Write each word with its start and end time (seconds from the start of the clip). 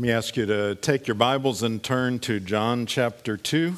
Let 0.00 0.06
me 0.06 0.12
ask 0.12 0.34
you 0.34 0.46
to 0.46 0.76
take 0.76 1.06
your 1.06 1.14
Bibles 1.14 1.62
and 1.62 1.82
turn 1.82 2.20
to 2.20 2.40
John 2.40 2.86
chapter 2.86 3.36
2. 3.36 3.76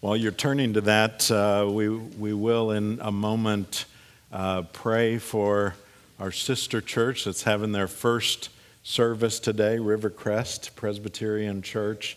While 0.00 0.16
you're 0.16 0.32
turning 0.32 0.72
to 0.72 0.80
that, 0.80 1.30
uh, 1.30 1.68
we, 1.70 1.90
we 1.90 2.32
will 2.32 2.70
in 2.70 3.00
a 3.02 3.12
moment 3.12 3.84
uh, 4.32 4.62
pray 4.72 5.18
for 5.18 5.74
our 6.18 6.32
sister 6.32 6.80
church 6.80 7.26
that's 7.26 7.42
having 7.42 7.72
their 7.72 7.86
first 7.86 8.48
service 8.82 9.40
today, 9.40 9.76
Rivercrest 9.76 10.74
Presbyterian 10.74 11.60
Church. 11.60 12.16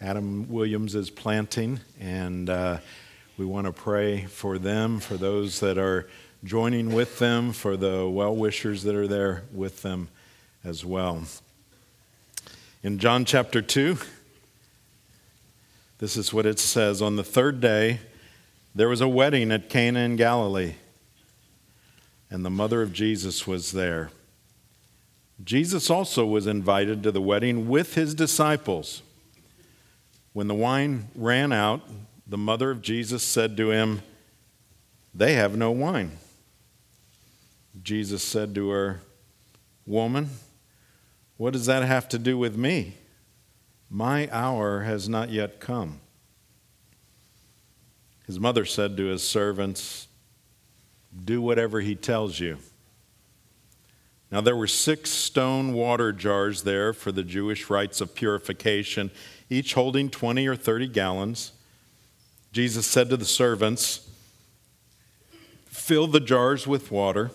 Adam 0.00 0.48
Williams 0.48 0.94
is 0.94 1.10
planting, 1.10 1.80
and 1.98 2.48
uh, 2.48 2.78
we 3.36 3.44
want 3.44 3.66
to 3.66 3.72
pray 3.72 4.26
for 4.26 4.60
them, 4.60 5.00
for 5.00 5.16
those 5.16 5.58
that 5.58 5.76
are 5.76 6.08
joining 6.44 6.92
with 6.92 7.18
them, 7.18 7.52
for 7.52 7.76
the 7.76 8.08
well 8.08 8.34
wishers 8.34 8.82
that 8.84 8.94
are 8.94 9.08
there 9.08 9.44
with 9.52 9.82
them 9.82 10.08
as 10.64 10.84
well. 10.84 11.22
In 12.82 12.98
John 12.98 13.24
chapter 13.24 13.60
2, 13.60 13.98
this 15.98 16.16
is 16.16 16.32
what 16.32 16.46
it 16.46 16.58
says 16.58 17.02
On 17.02 17.16
the 17.16 17.24
third 17.24 17.60
day, 17.60 18.00
there 18.74 18.88
was 18.88 19.00
a 19.00 19.08
wedding 19.08 19.50
at 19.50 19.68
Cana 19.68 20.00
in 20.00 20.16
Galilee, 20.16 20.74
and 22.30 22.44
the 22.44 22.50
mother 22.50 22.82
of 22.82 22.92
Jesus 22.92 23.46
was 23.46 23.72
there. 23.72 24.10
Jesus 25.42 25.90
also 25.90 26.26
was 26.26 26.46
invited 26.46 27.02
to 27.02 27.12
the 27.12 27.20
wedding 27.20 27.68
with 27.68 27.94
his 27.94 28.14
disciples. 28.14 29.02
When 30.32 30.48
the 30.48 30.54
wine 30.54 31.08
ran 31.14 31.52
out, 31.52 31.82
the 32.26 32.38
mother 32.38 32.70
of 32.70 32.82
Jesus 32.82 33.22
said 33.22 33.56
to 33.56 33.70
him, 33.70 34.02
They 35.14 35.34
have 35.34 35.56
no 35.56 35.70
wine. 35.70 36.12
Jesus 37.82 38.22
said 38.22 38.54
to 38.54 38.70
her, 38.70 39.00
Woman, 39.86 40.30
what 41.36 41.52
does 41.52 41.66
that 41.66 41.82
have 41.84 42.08
to 42.10 42.18
do 42.18 42.36
with 42.36 42.56
me? 42.56 42.94
My 43.90 44.28
hour 44.30 44.82
has 44.82 45.08
not 45.08 45.30
yet 45.30 45.60
come. 45.60 46.00
His 48.26 48.38
mother 48.38 48.64
said 48.66 48.96
to 48.98 49.06
his 49.06 49.26
servants, 49.26 50.08
Do 51.24 51.40
whatever 51.40 51.80
he 51.80 51.94
tells 51.94 52.38
you. 52.38 52.58
Now 54.30 54.42
there 54.42 54.56
were 54.56 54.66
six 54.66 55.10
stone 55.10 55.72
water 55.72 56.12
jars 56.12 56.62
there 56.62 56.92
for 56.92 57.12
the 57.12 57.22
Jewish 57.22 57.70
rites 57.70 58.02
of 58.02 58.14
purification, 58.14 59.10
each 59.48 59.72
holding 59.72 60.10
20 60.10 60.46
or 60.46 60.56
30 60.56 60.88
gallons. 60.88 61.52
Jesus 62.52 62.86
said 62.86 63.08
to 63.08 63.16
the 63.16 63.24
servants, 63.24 64.10
Fill 65.64 66.06
the 66.06 66.20
jars 66.20 66.66
with 66.66 66.90
water. 66.90 67.30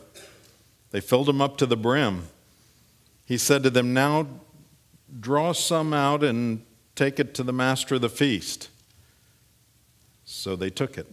They 0.94 1.02
filled 1.02 1.26
them 1.26 1.42
up 1.42 1.58
to 1.58 1.66
the 1.66 1.76
brim. 1.76 2.28
He 3.26 3.36
said 3.36 3.64
to 3.64 3.72
them, 3.72 3.96
Now 3.96 4.28
draw 5.20 5.52
some 5.52 5.92
out 5.92 6.24
and 6.24 6.64
take 6.96 7.20
it 7.20 7.34
to 7.34 7.44
the 7.44 7.52
master 7.52 7.96
of 7.96 8.02
the 8.02 8.10
feast. 8.10 8.70
So 10.24 10.56
they 10.56 10.70
took 10.70 11.00
it. 11.00 11.08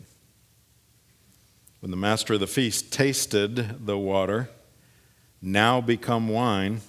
When 1.81 1.91
the 1.91 1.97
master 1.97 2.35
of 2.35 2.41
the 2.41 2.47
feast 2.47 2.93
tasted 2.93 3.87
the 3.87 3.97
water, 3.97 4.51
now 5.41 5.81
become 5.81 6.29
wine, 6.29 6.83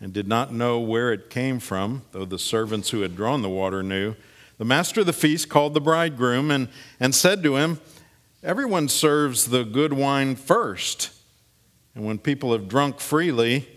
and 0.00 0.14
did 0.14 0.26
not 0.26 0.54
know 0.54 0.80
where 0.80 1.12
it 1.12 1.28
came 1.28 1.58
from, 1.60 2.00
though 2.12 2.24
the 2.24 2.38
servants 2.38 2.88
who 2.88 3.02
had 3.02 3.14
drawn 3.14 3.42
the 3.42 3.50
water 3.50 3.82
knew, 3.82 4.14
the 4.56 4.64
master 4.64 5.00
of 5.00 5.06
the 5.06 5.12
feast 5.12 5.50
called 5.50 5.74
the 5.74 5.82
bridegroom 5.82 6.50
and, 6.50 6.68
and 6.98 7.14
said 7.14 7.42
to 7.42 7.56
him, 7.56 7.78
Everyone 8.42 8.88
serves 8.88 9.50
the 9.50 9.64
good 9.64 9.92
wine 9.92 10.34
first, 10.34 11.10
and 11.94 12.04
when 12.04 12.18
people 12.18 12.52
have 12.52 12.68
drunk 12.68 13.00
freely, 13.00 13.68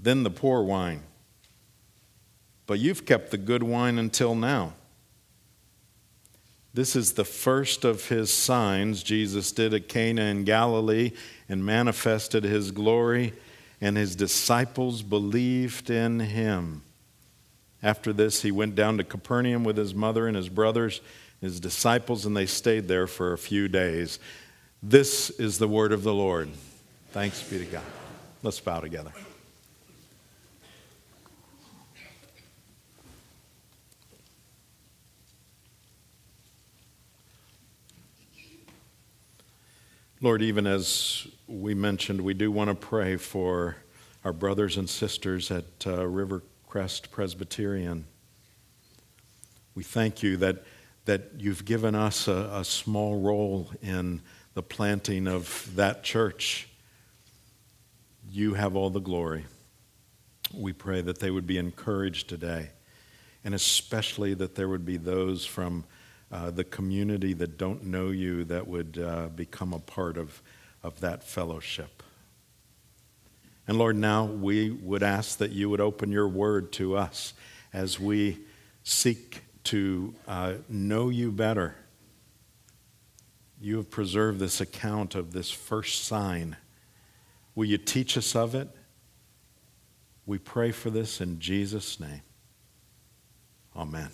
then 0.00 0.22
the 0.22 0.30
poor 0.30 0.62
wine. 0.62 1.02
But 2.66 2.78
you've 2.78 3.04
kept 3.06 3.30
the 3.30 3.38
good 3.38 3.62
wine 3.62 3.98
until 3.98 4.34
now. 4.34 4.74
This 6.72 6.94
is 6.94 7.14
the 7.14 7.24
first 7.24 7.84
of 7.84 8.08
his 8.08 8.32
signs 8.32 9.02
Jesus 9.02 9.50
did 9.50 9.74
at 9.74 9.88
Cana 9.88 10.22
in 10.22 10.44
Galilee 10.44 11.10
and 11.48 11.64
manifested 11.64 12.44
his 12.44 12.70
glory, 12.70 13.32
and 13.80 13.96
his 13.96 14.14
disciples 14.14 15.02
believed 15.02 15.90
in 15.90 16.20
him. 16.20 16.82
After 17.82 18.12
this, 18.12 18.42
he 18.42 18.52
went 18.52 18.74
down 18.74 18.98
to 18.98 19.04
Capernaum 19.04 19.64
with 19.64 19.76
his 19.76 19.94
mother 19.94 20.28
and 20.28 20.36
his 20.36 20.48
brothers, 20.48 21.00
his 21.40 21.58
disciples, 21.58 22.24
and 22.24 22.36
they 22.36 22.46
stayed 22.46 22.86
there 22.86 23.06
for 23.06 23.32
a 23.32 23.38
few 23.38 23.66
days. 23.66 24.18
This 24.82 25.28
is 25.28 25.58
the 25.58 25.68
word 25.68 25.92
of 25.92 26.04
the 26.04 26.14
Lord. 26.14 26.48
Thanks 27.10 27.42
be 27.42 27.58
to 27.58 27.66
God. 27.66 27.82
Let's 28.42 28.60
bow 28.60 28.80
together. 28.80 29.12
Lord, 40.22 40.40
even 40.40 40.66
as 40.66 41.26
we 41.46 41.74
mentioned, 41.74 42.22
we 42.22 42.32
do 42.32 42.50
want 42.50 42.70
to 42.70 42.74
pray 42.74 43.18
for 43.18 43.76
our 44.24 44.32
brothers 44.32 44.78
and 44.78 44.88
sisters 44.88 45.50
at 45.50 45.64
uh, 45.84 45.98
Rivercrest 46.06 47.10
Presbyterian. 47.10 48.06
We 49.74 49.82
thank 49.82 50.22
you 50.22 50.38
that, 50.38 50.64
that 51.04 51.32
you've 51.36 51.66
given 51.66 51.94
us 51.94 52.28
a, 52.28 52.50
a 52.54 52.64
small 52.64 53.20
role 53.20 53.70
in 53.82 54.22
the 54.54 54.62
planting 54.62 55.26
of 55.26 55.70
that 55.76 56.02
church. 56.02 56.68
You 58.30 58.54
have 58.54 58.76
all 58.76 58.90
the 58.90 59.00
glory. 59.00 59.46
We 60.52 60.72
pray 60.72 61.00
that 61.02 61.20
they 61.20 61.30
would 61.30 61.46
be 61.46 61.58
encouraged 61.58 62.28
today, 62.28 62.70
and 63.44 63.54
especially 63.54 64.34
that 64.34 64.56
there 64.56 64.68
would 64.68 64.84
be 64.84 64.96
those 64.96 65.46
from 65.46 65.84
uh, 66.32 66.50
the 66.50 66.64
community 66.64 67.32
that 67.34 67.58
don't 67.58 67.84
know 67.84 68.10
you 68.10 68.44
that 68.44 68.66
would 68.66 68.98
uh, 68.98 69.28
become 69.28 69.72
a 69.72 69.78
part 69.78 70.16
of, 70.16 70.42
of 70.82 71.00
that 71.00 71.22
fellowship. 71.22 72.02
And 73.66 73.78
Lord, 73.78 73.96
now 73.96 74.24
we 74.24 74.70
would 74.70 75.02
ask 75.02 75.38
that 75.38 75.52
you 75.52 75.70
would 75.70 75.80
open 75.80 76.10
your 76.10 76.28
word 76.28 76.72
to 76.72 76.96
us 76.96 77.34
as 77.72 78.00
we 78.00 78.38
seek 78.82 79.42
to 79.64 80.14
uh, 80.26 80.54
know 80.68 81.08
you 81.08 81.30
better. 81.30 81.76
You 83.62 83.76
have 83.76 83.90
preserved 83.90 84.38
this 84.38 84.60
account 84.60 85.14
of 85.14 85.32
this 85.32 85.50
first 85.50 86.04
sign. 86.04 86.56
Will 87.54 87.66
you 87.66 87.76
teach 87.76 88.16
us 88.16 88.34
of 88.34 88.54
it? 88.54 88.68
We 90.24 90.38
pray 90.38 90.72
for 90.72 90.88
this 90.88 91.20
in 91.20 91.40
Jesus' 91.40 92.00
name. 92.00 92.22
Amen. 93.76 94.08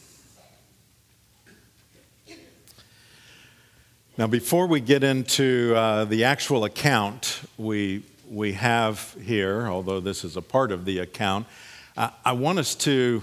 Now, 4.19 4.27
before 4.27 4.67
we 4.67 4.81
get 4.81 5.05
into 5.05 5.75
uh, 5.77 6.07
the 6.07 6.25
actual 6.25 6.65
account 6.65 7.43
we, 7.57 8.03
we 8.28 8.55
have 8.55 9.15
here, 9.23 9.69
although 9.69 10.01
this 10.01 10.25
is 10.25 10.37
a 10.37 10.43
part 10.43 10.73
of 10.73 10.87
the 10.87 10.99
account, 11.01 11.47
uh, 11.97 12.11
I 12.25 12.33
want 12.33 12.59
us 12.59 12.75
to, 12.77 13.23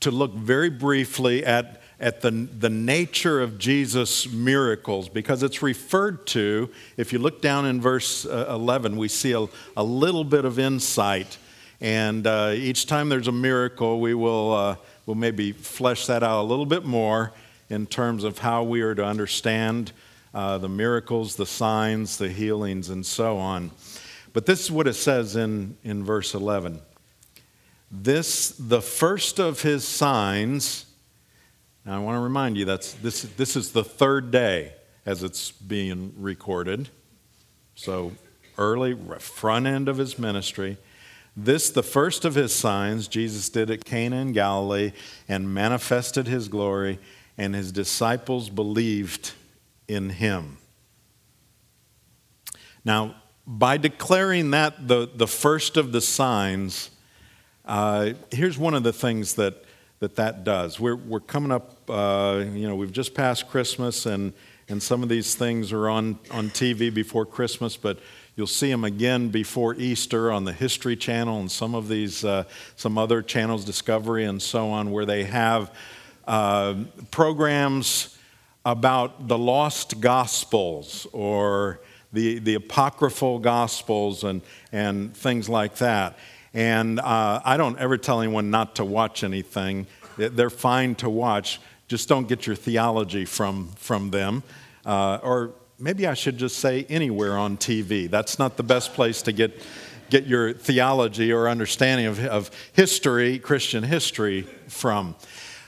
to 0.00 0.10
look 0.10 0.32
very 0.32 0.70
briefly 0.70 1.44
at, 1.44 1.82
at 2.00 2.20
the, 2.20 2.30
the 2.30 2.70
nature 2.70 3.40
of 3.40 3.58
Jesus' 3.58 4.30
miracles 4.30 5.08
because 5.08 5.42
it's 5.42 5.62
referred 5.62 6.26
to, 6.28 6.70
if 6.96 7.12
you 7.12 7.18
look 7.18 7.42
down 7.42 7.66
in 7.66 7.80
verse 7.80 8.24
uh, 8.24 8.46
11, 8.50 8.96
we 8.96 9.08
see 9.08 9.32
a, 9.32 9.46
a 9.76 9.82
little 9.82 10.24
bit 10.24 10.44
of 10.44 10.58
insight. 10.58 11.38
And 11.80 12.26
uh, 12.26 12.52
each 12.54 12.86
time 12.86 13.08
there's 13.08 13.28
a 13.28 13.32
miracle, 13.32 14.00
we 14.00 14.14
will 14.14 14.52
uh, 14.52 14.76
we'll 15.06 15.16
maybe 15.16 15.52
flesh 15.52 16.06
that 16.06 16.22
out 16.22 16.42
a 16.42 16.46
little 16.46 16.66
bit 16.66 16.84
more 16.84 17.32
in 17.70 17.86
terms 17.86 18.24
of 18.24 18.38
how 18.38 18.62
we 18.62 18.80
are 18.82 18.94
to 18.94 19.04
understand 19.04 19.92
uh, 20.34 20.58
the 20.58 20.68
miracles, 20.68 21.36
the 21.36 21.46
signs, 21.46 22.16
the 22.16 22.28
healings, 22.28 22.90
and 22.90 23.04
so 23.04 23.38
on. 23.38 23.70
But 24.32 24.46
this 24.46 24.60
is 24.60 24.70
what 24.70 24.86
it 24.86 24.94
says 24.94 25.34
in, 25.36 25.76
in 25.82 26.04
verse 26.04 26.34
11. 26.34 26.80
This, 27.90 28.50
the 28.58 28.82
first 28.82 29.40
of 29.40 29.62
his 29.62 29.86
signs, 29.86 30.84
now 31.88 31.94
I 31.94 31.98
want 32.00 32.16
to 32.16 32.20
remind 32.20 32.58
you 32.58 32.66
that's, 32.66 32.92
this, 32.92 33.22
this 33.22 33.56
is 33.56 33.72
the 33.72 33.82
third 33.82 34.30
day 34.30 34.74
as 35.06 35.22
it's 35.22 35.52
being 35.52 36.12
recorded. 36.18 36.90
So 37.76 38.12
early, 38.58 38.94
front 39.18 39.66
end 39.66 39.88
of 39.88 39.96
his 39.96 40.18
ministry. 40.18 40.76
This, 41.34 41.70
the 41.70 41.82
first 41.82 42.26
of 42.26 42.34
his 42.34 42.54
signs, 42.54 43.08
Jesus 43.08 43.48
did 43.48 43.70
at 43.70 43.86
Cana 43.86 44.16
in 44.16 44.32
Galilee 44.32 44.92
and 45.30 45.54
manifested 45.54 46.26
his 46.26 46.48
glory 46.48 46.98
and 47.38 47.54
his 47.54 47.72
disciples 47.72 48.50
believed 48.50 49.32
in 49.88 50.10
him. 50.10 50.58
Now, 52.84 53.14
by 53.46 53.78
declaring 53.78 54.50
that 54.50 54.88
the, 54.88 55.08
the 55.14 55.26
first 55.26 55.78
of 55.78 55.92
the 55.92 56.02
signs, 56.02 56.90
uh, 57.64 58.10
here's 58.30 58.58
one 58.58 58.74
of 58.74 58.82
the 58.82 58.92
things 58.92 59.36
that 59.36 59.64
that, 60.00 60.16
that 60.16 60.44
does. 60.44 60.78
We're, 60.78 60.96
we're 60.96 61.20
coming 61.20 61.52
up, 61.52 61.78
uh, 61.88 62.44
you 62.52 62.68
know, 62.68 62.76
we've 62.76 62.92
just 62.92 63.14
passed 63.14 63.48
Christmas, 63.48 64.06
and, 64.06 64.32
and 64.68 64.82
some 64.82 65.02
of 65.02 65.08
these 65.08 65.34
things 65.34 65.72
are 65.72 65.88
on, 65.88 66.18
on 66.30 66.50
TV 66.50 66.92
before 66.92 67.26
Christmas, 67.26 67.76
but 67.76 67.98
You'll 68.38 68.46
see 68.46 68.70
them 68.70 68.84
again 68.84 69.30
before 69.30 69.74
Easter 69.74 70.30
on 70.30 70.44
the 70.44 70.52
History 70.52 70.94
Channel 70.94 71.40
and 71.40 71.50
some 71.50 71.74
of 71.74 71.88
these, 71.88 72.24
uh, 72.24 72.44
some 72.76 72.96
other 72.96 73.20
channels, 73.20 73.64
Discovery 73.64 74.26
and 74.26 74.40
so 74.40 74.70
on, 74.70 74.92
where 74.92 75.04
they 75.04 75.24
have 75.24 75.74
uh, 76.24 76.76
programs 77.10 78.16
about 78.64 79.26
the 79.26 79.36
lost 79.36 80.00
gospels 80.00 81.04
or 81.12 81.80
the, 82.12 82.38
the 82.38 82.54
apocryphal 82.54 83.40
gospels 83.40 84.22
and, 84.22 84.42
and 84.70 85.16
things 85.16 85.48
like 85.48 85.74
that. 85.78 86.16
And 86.54 86.98
uh, 87.00 87.40
I 87.44 87.56
don't 87.56 87.78
ever 87.78 87.98
tell 87.98 88.20
anyone 88.20 88.50
not 88.50 88.76
to 88.76 88.84
watch 88.84 89.22
anything. 89.24 89.86
They're 90.16 90.50
fine 90.50 90.94
to 90.96 91.08
watch. 91.08 91.60
Just 91.86 92.08
don't 92.08 92.28
get 92.28 92.46
your 92.46 92.56
theology 92.56 93.24
from, 93.24 93.68
from 93.76 94.10
them. 94.10 94.42
Uh, 94.84 95.18
or 95.22 95.52
maybe 95.78 96.06
I 96.06 96.14
should 96.14 96.38
just 96.38 96.58
say 96.58 96.84
anywhere 96.88 97.36
on 97.36 97.56
TV. 97.56 98.10
That's 98.10 98.38
not 98.38 98.56
the 98.56 98.62
best 98.62 98.94
place 98.94 99.22
to 99.22 99.32
get, 99.32 99.62
get 100.10 100.26
your 100.26 100.52
theology 100.52 101.32
or 101.32 101.48
understanding 101.48 102.06
of, 102.06 102.24
of 102.24 102.50
history, 102.72 103.38
Christian 103.38 103.84
history, 103.84 104.42
from. 104.68 105.14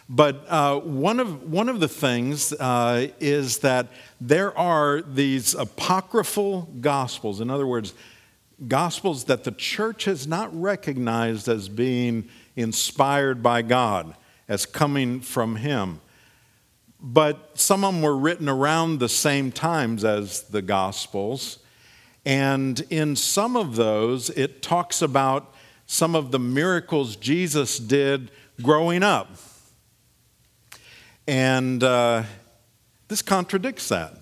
But 0.09 0.45
uh, 0.49 0.81
one, 0.81 1.21
of, 1.21 1.53
one 1.53 1.69
of 1.69 1.79
the 1.79 1.87
things 1.87 2.53
uh, 2.53 3.09
is 3.21 3.59
that 3.59 3.87
there 4.21 4.57
are 4.59 5.03
these 5.03 5.55
apocryphal 5.55 6.69
gospels. 6.81 7.41
In 7.41 7.49
other 7.49 7.67
words, 7.67 7.95
gospels 8.69 9.25
that 9.25 9.45
the 9.45 9.53
church 9.53 10.05
has 10.05 10.27
not 10.27 10.59
recognized 10.59 11.49
as 11.49 11.69
being 11.69 12.29
inspired 12.57 13.43
by 13.43 13.63
God, 13.63 14.15
as 14.49 14.67
coming 14.67 15.21
from 15.21 15.57
Him 15.57 16.01
but 17.03 17.59
some 17.59 17.85
of 17.85 17.95
them 17.95 18.03
were 18.03 18.17
written 18.17 18.49
around 18.49 18.99
the 18.99 19.09
same 19.09 19.51
times 19.51 20.05
as 20.05 20.43
the 20.43 20.63
Gospels. 20.63 21.59
And 22.25 22.81
in 22.91 23.17
some 23.17 23.57
of 23.57 23.77
those, 23.77 24.29
it 24.31 24.63
talks 24.63 25.01
about 25.01 25.55
some 25.87 26.15
of 26.15 26.31
the 26.31 26.39
miracles 26.39 27.17
Jesus 27.17 27.79
did 27.79 28.31
growing 28.63 29.03
up. 29.03 29.31
And 31.27 31.83
uh, 31.83 32.25
this 33.09 33.23
contradicts 33.23 33.89
that. 33.89 34.15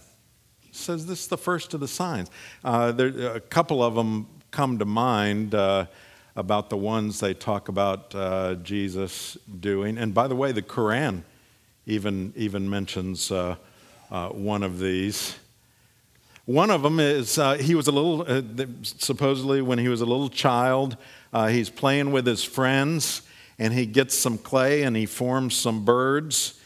Says 0.78 1.06
this 1.06 1.22
is 1.22 1.26
the 1.26 1.36
first 1.36 1.74
of 1.74 1.80
the 1.80 1.88
signs. 1.88 2.30
Uh, 2.64 2.92
there, 2.92 3.34
a 3.34 3.40
couple 3.40 3.82
of 3.82 3.94
them 3.94 4.28
come 4.52 4.78
to 4.78 4.84
mind 4.84 5.54
uh, 5.54 5.86
about 6.36 6.70
the 6.70 6.76
ones 6.76 7.18
they 7.18 7.34
talk 7.34 7.68
about 7.68 8.14
uh, 8.14 8.54
Jesus 8.62 9.36
doing. 9.60 9.98
And 9.98 10.14
by 10.14 10.28
the 10.28 10.36
way, 10.36 10.52
the 10.52 10.62
Quran 10.62 11.24
even, 11.84 12.32
even 12.36 12.70
mentions 12.70 13.32
uh, 13.32 13.56
uh, 14.10 14.28
one 14.28 14.62
of 14.62 14.78
these. 14.78 15.36
One 16.46 16.70
of 16.70 16.82
them 16.82 17.00
is 17.00 17.38
uh, 17.38 17.54
he 17.54 17.74
was 17.74 17.88
a 17.88 17.92
little, 17.92 18.24
supposedly, 18.82 19.60
when 19.60 19.78
he 19.78 19.88
was 19.88 20.00
a 20.00 20.06
little 20.06 20.30
child, 20.30 20.96
he's 21.48 21.70
playing 21.70 22.12
with 22.12 22.24
his 22.24 22.44
friends 22.44 23.22
and 23.58 23.74
he 23.74 23.84
gets 23.84 24.16
some 24.16 24.38
clay 24.38 24.84
and 24.84 24.96
he 24.96 25.06
forms 25.06 25.56
some 25.56 25.84
birds. 25.84 26.57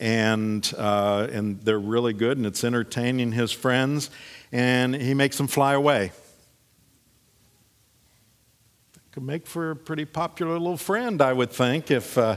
And, 0.00 0.72
uh, 0.76 1.28
and 1.32 1.60
they're 1.62 1.78
really 1.78 2.12
good 2.12 2.36
and 2.36 2.46
it's 2.46 2.62
entertaining 2.62 3.32
his 3.32 3.50
friends. 3.50 4.10
And 4.52 4.94
he 4.94 5.14
makes 5.14 5.36
them 5.36 5.48
fly 5.48 5.74
away. 5.74 6.12
Could 9.12 9.24
make 9.24 9.46
for 9.46 9.72
a 9.72 9.76
pretty 9.76 10.04
popular 10.04 10.52
little 10.52 10.76
friend, 10.76 11.20
I 11.20 11.32
would 11.32 11.50
think, 11.50 11.90
if. 11.90 12.16
Uh, 12.16 12.36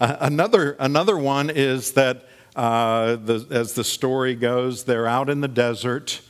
another, 0.00 0.76
another 0.78 1.16
one 1.16 1.50
is 1.50 1.92
that, 1.92 2.26
uh, 2.54 3.16
the, 3.16 3.46
as 3.50 3.74
the 3.74 3.84
story 3.84 4.34
goes, 4.34 4.84
they're 4.84 5.06
out 5.06 5.30
in 5.30 5.40
the 5.40 5.48
desert, 5.48 6.20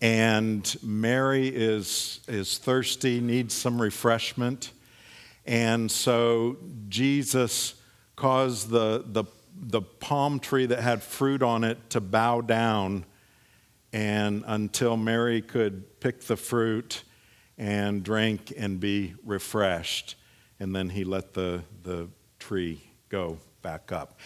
and 0.00 0.76
Mary 0.82 1.48
is, 1.48 2.20
is 2.28 2.58
thirsty, 2.58 3.20
needs 3.20 3.54
some 3.54 3.80
refreshment. 3.80 4.72
And 5.46 5.90
so 5.90 6.56
Jesus 6.88 7.74
caused 8.18 8.68
the, 8.68 9.04
the, 9.06 9.24
the 9.54 9.80
palm 9.80 10.40
tree 10.40 10.66
that 10.66 10.80
had 10.80 11.04
fruit 11.04 11.40
on 11.40 11.62
it 11.62 11.78
to 11.90 12.00
bow 12.00 12.40
down 12.40 13.04
and 13.92 14.42
until 14.46 14.96
Mary 14.96 15.40
could 15.40 16.00
pick 16.00 16.22
the 16.22 16.36
fruit 16.36 17.04
and 17.56 18.02
drink 18.02 18.52
and 18.56 18.80
be 18.80 19.14
refreshed. 19.24 20.16
And 20.58 20.74
then 20.74 20.90
he 20.90 21.04
let 21.04 21.32
the, 21.32 21.62
the 21.84 22.08
tree 22.40 22.82
go 23.08 23.38
back 23.62 23.92
up. 23.92 24.18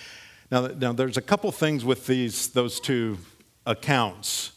Now, 0.51 0.69
now 0.69 0.95
there's 0.95 1.19
a 1.19 1.23
couple 1.23 1.53
things 1.53 1.85
with 1.85 2.07
these, 2.07 2.49
those 2.49 2.81
two 2.81 3.19
accounts. 3.67 4.53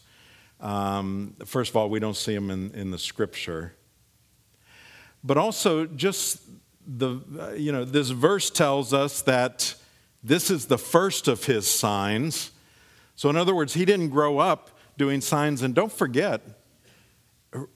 Um, 0.60 1.36
first 1.44 1.70
of 1.70 1.76
all, 1.76 1.90
we 1.90 2.00
don't 2.00 2.16
see 2.16 2.34
them 2.34 2.50
in, 2.50 2.70
in 2.72 2.90
the 2.90 2.98
scripture. 2.98 3.74
But 5.22 5.36
also, 5.36 5.84
just 5.84 6.40
the, 6.86 7.20
uh, 7.38 7.52
you 7.52 7.72
know, 7.72 7.84
this 7.84 8.10
verse 8.10 8.50
tells 8.50 8.92
us 8.92 9.22
that 9.22 9.74
this 10.22 10.50
is 10.50 10.66
the 10.66 10.78
first 10.78 11.28
of 11.28 11.44
his 11.44 11.68
signs. 11.70 12.52
So, 13.14 13.28
in 13.28 13.36
other 13.36 13.54
words, 13.54 13.74
he 13.74 13.84
didn't 13.84 14.10
grow 14.10 14.38
up 14.38 14.70
doing 14.96 15.20
signs. 15.20 15.62
And 15.62 15.74
don't 15.74 15.92
forget, 15.92 16.42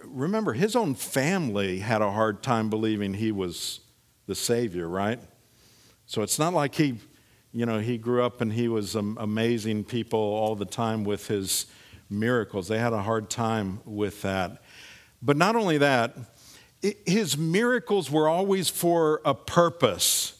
remember, 0.05 0.53
his 0.53 0.77
own 0.77 0.95
family 0.95 1.81
had 1.81 2.03
a 2.03 2.11
hard 2.11 2.43
time 2.43 2.71
believing 2.71 3.15
he 3.15 3.33
was 3.33 3.81
the 4.27 4.35
Savior, 4.35 4.89
right? 4.89 5.21
So 6.07 6.23
it's 6.23 6.39
not 6.39 6.53
like 6.55 6.75
he, 6.75 6.99
you 7.53 7.67
know, 7.67 7.79
he 7.79 7.99
grew 7.99 8.23
up 8.23 8.41
and 8.41 8.53
he 8.53 8.69
was 8.69 8.95
amazing 8.95 9.85
people 9.85 10.21
all 10.21 10.55
the 10.55 10.65
time 10.65 11.05
with 11.05 11.29
his 11.29 11.67
miracles. 12.09 12.69
They 12.69 12.79
had 12.79 12.93
a 12.93 13.03
hard 13.03 13.31
time 13.31 13.81
with 13.85 14.23
that. 14.23 14.63
But 15.23 15.37
not 15.37 15.57
only 15.57 15.79
that, 15.79 16.17
his 16.83 17.37
miracles 17.37 18.11
were 18.11 18.29
always 18.29 18.69
for 18.69 19.21
a 19.25 19.35
purpose. 19.35 20.39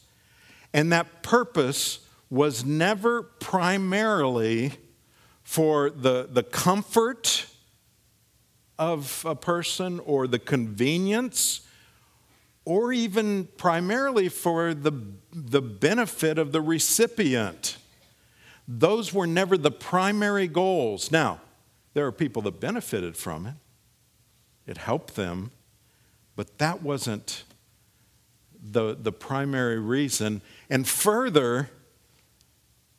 And 0.73 0.91
that 0.91 1.23
purpose 1.23 1.99
was 2.29 2.65
never 2.65 3.23
primarily 3.23 4.73
for 5.43 5.89
the, 5.89 6.27
the 6.31 6.43
comfort 6.43 7.45
of 8.79 9.23
a 9.27 9.35
person 9.35 9.99
or 9.99 10.27
the 10.27 10.39
convenience 10.39 11.61
or 12.63 12.93
even 12.93 13.47
primarily 13.57 14.29
for 14.29 14.73
the, 14.73 14.91
the 15.33 15.61
benefit 15.61 16.37
of 16.37 16.51
the 16.51 16.61
recipient. 16.61 17.77
Those 18.67 19.13
were 19.13 19.27
never 19.27 19.57
the 19.57 19.71
primary 19.71 20.47
goals. 20.47 21.11
Now, 21.11 21.41
there 21.93 22.05
are 22.05 22.11
people 22.11 22.41
that 22.43 22.59
benefited 22.59 23.17
from 23.17 23.45
it, 23.45 23.55
it 24.65 24.77
helped 24.77 25.15
them, 25.15 25.51
but 26.41 26.57
that 26.57 26.81
wasn't 26.81 27.43
the, 28.59 28.97
the 28.99 29.11
primary 29.11 29.77
reason. 29.77 30.41
And 30.71 30.87
further, 30.87 31.69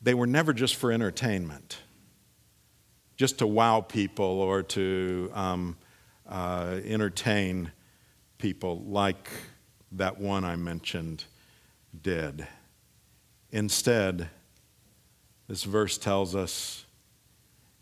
they 0.01 0.13
were 0.13 0.27
never 0.27 0.53
just 0.53 0.77
for 0.77 0.93
entertainment, 0.93 1.79
just 3.17 3.39
to 3.39 3.47
wow 3.47 3.81
people 3.81 4.23
or 4.23 4.63
to 4.63 5.29
um, 5.33 5.75
uh, 6.25 6.79
entertain 6.85 7.73
people 8.37 8.81
like 8.85 9.29
that 9.91 10.21
one 10.21 10.45
I 10.45 10.55
mentioned 10.55 11.25
did. 12.01 12.47
Instead, 13.51 14.29
this 15.49 15.65
verse 15.65 15.97
tells 15.97 16.33
us 16.33 16.85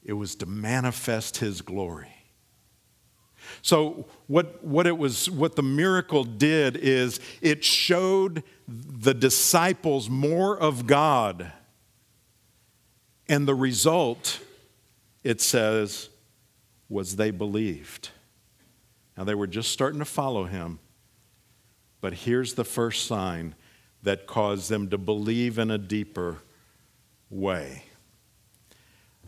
it 0.03 0.13
was 0.13 0.33
to 0.37 0.47
manifest 0.47 1.37
his 1.37 1.61
glory. 1.61 2.20
So 3.61 4.05
what, 4.27 4.63
what 4.63 4.87
it 4.87 4.97
was 4.97 5.29
what 5.29 5.55
the 5.55 5.63
miracle 5.63 6.23
did 6.23 6.77
is 6.77 7.19
it 7.41 7.63
showed 7.63 8.43
the 8.67 9.13
disciples 9.13 10.09
more 10.09 10.57
of 10.57 10.87
God. 10.87 11.51
And 13.27 13.47
the 13.47 13.55
result, 13.55 14.39
it 15.23 15.41
says, 15.41 16.09
was 16.89 17.15
they 17.15 17.31
believed. 17.31 18.09
Now 19.17 19.23
they 19.23 19.35
were 19.35 19.47
just 19.47 19.71
starting 19.71 19.99
to 19.99 20.05
follow 20.05 20.45
him. 20.45 20.79
But 22.01 22.13
here's 22.13 22.55
the 22.55 22.65
first 22.65 23.05
sign 23.05 23.55
that 24.03 24.25
caused 24.25 24.69
them 24.69 24.89
to 24.89 24.97
believe 24.97 25.59
in 25.59 25.69
a 25.69 25.77
deeper 25.77 26.39
way. 27.29 27.83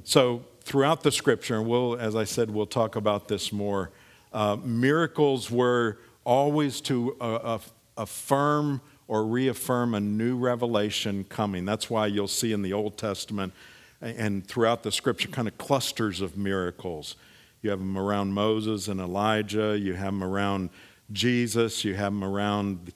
So, 0.03 0.43
throughout 0.61 1.03
the 1.03 1.11
scripture, 1.11 1.57
and 1.57 1.67
we'll, 1.67 1.95
as 1.97 2.15
I 2.15 2.23
said, 2.23 2.49
we'll 2.49 2.65
talk 2.65 2.95
about 2.95 3.27
this 3.27 3.51
more, 3.53 3.91
uh, 4.33 4.57
miracles 4.63 5.49
were 5.51 5.99
always 6.25 6.81
to 6.81 7.15
uh, 7.21 7.59
affirm 7.97 8.81
or 9.07 9.25
reaffirm 9.25 9.93
a 9.93 9.99
new 9.99 10.37
revelation 10.37 11.23
coming. 11.25 11.65
That's 11.65 11.89
why 11.89 12.07
you'll 12.07 12.27
see 12.27 12.51
in 12.51 12.61
the 12.61 12.73
Old 12.73 12.97
Testament 12.97 13.53
and 14.01 14.45
throughout 14.45 14.83
the 14.83 14.91
scripture 14.91 15.29
kind 15.29 15.47
of 15.47 15.57
clusters 15.57 16.19
of 16.21 16.37
miracles. 16.37 17.15
You 17.61 17.69
have 17.69 17.79
them 17.79 17.97
around 17.97 18.33
Moses 18.33 18.87
and 18.87 18.99
Elijah, 18.99 19.77
you 19.77 19.93
have 19.93 20.11
them 20.13 20.23
around 20.23 20.69
Jesus, 21.11 21.85
you 21.85 21.93
have 21.95 22.11
them 22.11 22.23
around 22.23 22.91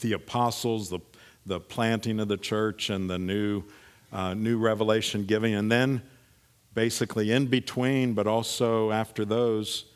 the 0.00 0.12
apostles, 0.12 0.90
the, 0.90 1.00
the 1.46 1.58
planting 1.58 2.20
of 2.20 2.28
the 2.28 2.36
church, 2.36 2.90
and 2.90 3.10
the 3.10 3.18
new, 3.18 3.64
uh, 4.12 4.34
new 4.34 4.58
revelation 4.58 5.24
giving. 5.24 5.54
And 5.54 5.70
then 5.70 6.02
basically 6.74 7.32
in 7.32 7.46
between, 7.46 8.14
but 8.14 8.26
also 8.26 8.92
after 8.92 9.24
those, 9.24 9.86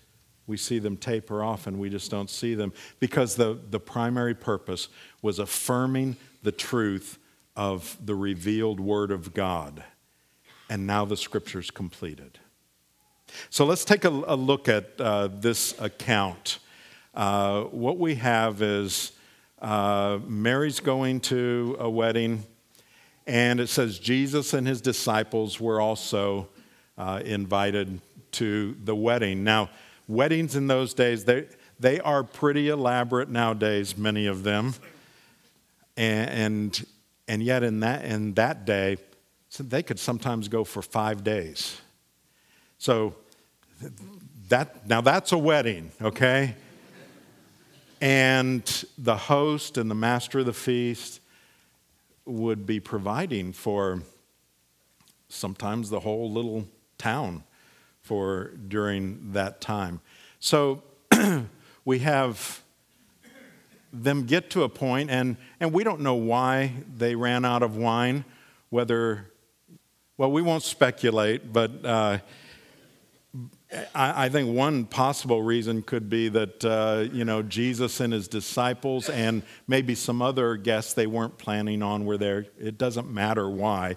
we 0.50 0.56
see 0.56 0.78
them 0.78 0.96
taper 0.96 1.42
off 1.42 1.66
and 1.66 1.78
we 1.78 1.88
just 1.88 2.10
don't 2.10 2.28
see 2.28 2.54
them 2.54 2.72
because 2.98 3.36
the, 3.36 3.58
the 3.70 3.80
primary 3.80 4.34
purpose 4.34 4.88
was 5.22 5.38
affirming 5.38 6.16
the 6.42 6.52
truth 6.52 7.18
of 7.56 7.96
the 8.04 8.14
revealed 8.14 8.80
Word 8.80 9.12
of 9.12 9.32
God. 9.32 9.84
And 10.68 10.86
now 10.86 11.04
the 11.04 11.16
scripture's 11.16 11.70
completed. 11.70 12.38
So 13.48 13.64
let's 13.64 13.84
take 13.84 14.04
a, 14.04 14.08
a 14.08 14.36
look 14.36 14.68
at 14.68 15.00
uh, 15.00 15.28
this 15.28 15.78
account. 15.80 16.58
Uh, 17.14 17.62
what 17.64 17.98
we 17.98 18.16
have 18.16 18.60
is 18.60 19.12
uh, 19.60 20.18
Mary's 20.26 20.80
going 20.80 21.20
to 21.20 21.76
a 21.78 21.88
wedding, 21.88 22.44
and 23.26 23.60
it 23.60 23.68
says 23.68 23.98
Jesus 23.98 24.52
and 24.52 24.66
his 24.66 24.80
disciples 24.80 25.60
were 25.60 25.80
also 25.80 26.48
uh, 26.98 27.20
invited 27.24 28.00
to 28.32 28.76
the 28.84 28.94
wedding. 28.94 29.44
Now, 29.44 29.70
weddings 30.10 30.56
in 30.56 30.66
those 30.66 30.92
days, 30.92 31.24
they, 31.24 31.46
they 31.78 32.00
are 32.00 32.24
pretty 32.24 32.68
elaborate 32.68 33.30
nowadays, 33.30 33.96
many 33.96 34.26
of 34.26 34.42
them. 34.42 34.74
And, 35.96 36.30
and, 36.30 36.86
and 37.28 37.42
yet, 37.42 37.62
in 37.62 37.80
that, 37.80 38.04
in 38.04 38.34
that 38.34 38.64
day, 38.64 38.98
they 39.58 39.82
could 39.82 39.98
sometimes 39.98 40.48
go 40.48 40.64
for 40.64 40.82
five 40.82 41.22
days. 41.24 41.80
So, 42.78 43.14
that, 44.48 44.88
now 44.88 45.00
that's 45.00 45.32
a 45.32 45.38
wedding, 45.38 45.92
okay? 46.02 46.56
And 48.00 48.84
the 48.98 49.16
host 49.16 49.78
and 49.78 49.90
the 49.90 49.94
master 49.94 50.40
of 50.40 50.46
the 50.46 50.52
feast 50.52 51.20
would 52.24 52.66
be 52.66 52.80
providing 52.80 53.52
for 53.52 54.02
sometimes 55.28 55.90
the 55.90 56.00
whole 56.00 56.30
little 56.30 56.66
town 56.98 57.44
for 58.10 58.50
during 58.66 59.34
that 59.34 59.60
time. 59.60 60.00
So 60.40 60.82
we 61.84 62.00
have 62.00 62.60
them 63.92 64.26
get 64.26 64.50
to 64.50 64.64
a 64.64 64.68
point, 64.68 65.10
and, 65.10 65.36
and 65.60 65.72
we 65.72 65.84
don't 65.84 66.00
know 66.00 66.16
why 66.16 66.72
they 66.92 67.14
ran 67.14 67.44
out 67.44 67.62
of 67.62 67.76
wine, 67.76 68.24
whether, 68.68 69.30
well, 70.16 70.32
we 70.32 70.42
won't 70.42 70.64
speculate, 70.64 71.52
but 71.52 71.84
uh, 71.84 72.18
I, 73.94 74.24
I, 74.24 74.28
think 74.28 74.56
one 74.56 74.86
possible 74.86 75.40
reason 75.40 75.80
could 75.80 76.10
be 76.10 76.28
that, 76.30 76.64
uh, 76.64 77.06
you 77.12 77.24
know, 77.24 77.42
Jesus 77.42 78.00
and 78.00 78.12
his 78.12 78.26
disciples 78.26 79.08
and 79.08 79.44
maybe 79.68 79.94
some 79.94 80.20
other 80.20 80.56
guests 80.56 80.94
they 80.94 81.06
weren't 81.06 81.38
planning 81.38 81.80
on 81.80 82.06
were 82.06 82.18
there. 82.18 82.46
It 82.58 82.76
doesn't 82.76 83.08
matter 83.08 83.48
why. 83.48 83.94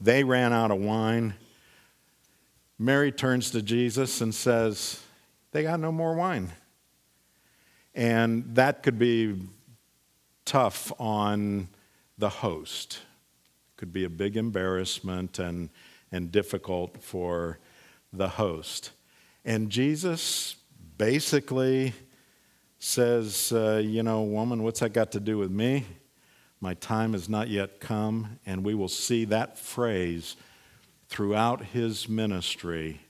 They 0.00 0.24
ran 0.24 0.54
out 0.54 0.70
of 0.70 0.78
wine. 0.78 1.34
Mary 2.82 3.12
turns 3.12 3.50
to 3.50 3.60
Jesus 3.60 4.22
and 4.22 4.34
says, 4.34 5.02
They 5.52 5.64
got 5.64 5.80
no 5.80 5.92
more 5.92 6.14
wine. 6.14 6.50
And 7.94 8.54
that 8.54 8.82
could 8.82 8.98
be 8.98 9.38
tough 10.46 10.90
on 10.98 11.68
the 12.16 12.30
host. 12.30 13.00
Could 13.76 13.92
be 13.92 14.04
a 14.04 14.08
big 14.08 14.38
embarrassment 14.38 15.38
and, 15.38 15.68
and 16.10 16.32
difficult 16.32 17.02
for 17.02 17.58
the 18.14 18.30
host. 18.30 18.92
And 19.44 19.68
Jesus 19.68 20.56
basically 20.96 21.92
says, 22.78 23.52
uh, 23.52 23.82
You 23.84 24.02
know, 24.02 24.22
woman, 24.22 24.62
what's 24.62 24.80
that 24.80 24.94
got 24.94 25.12
to 25.12 25.20
do 25.20 25.36
with 25.36 25.50
me? 25.50 25.84
My 26.62 26.72
time 26.72 27.12
has 27.12 27.28
not 27.28 27.48
yet 27.48 27.78
come. 27.78 28.38
And 28.46 28.64
we 28.64 28.74
will 28.74 28.88
see 28.88 29.26
that 29.26 29.58
phrase 29.58 30.34
throughout 31.10 31.62
his 31.66 32.08
ministry, 32.08 33.00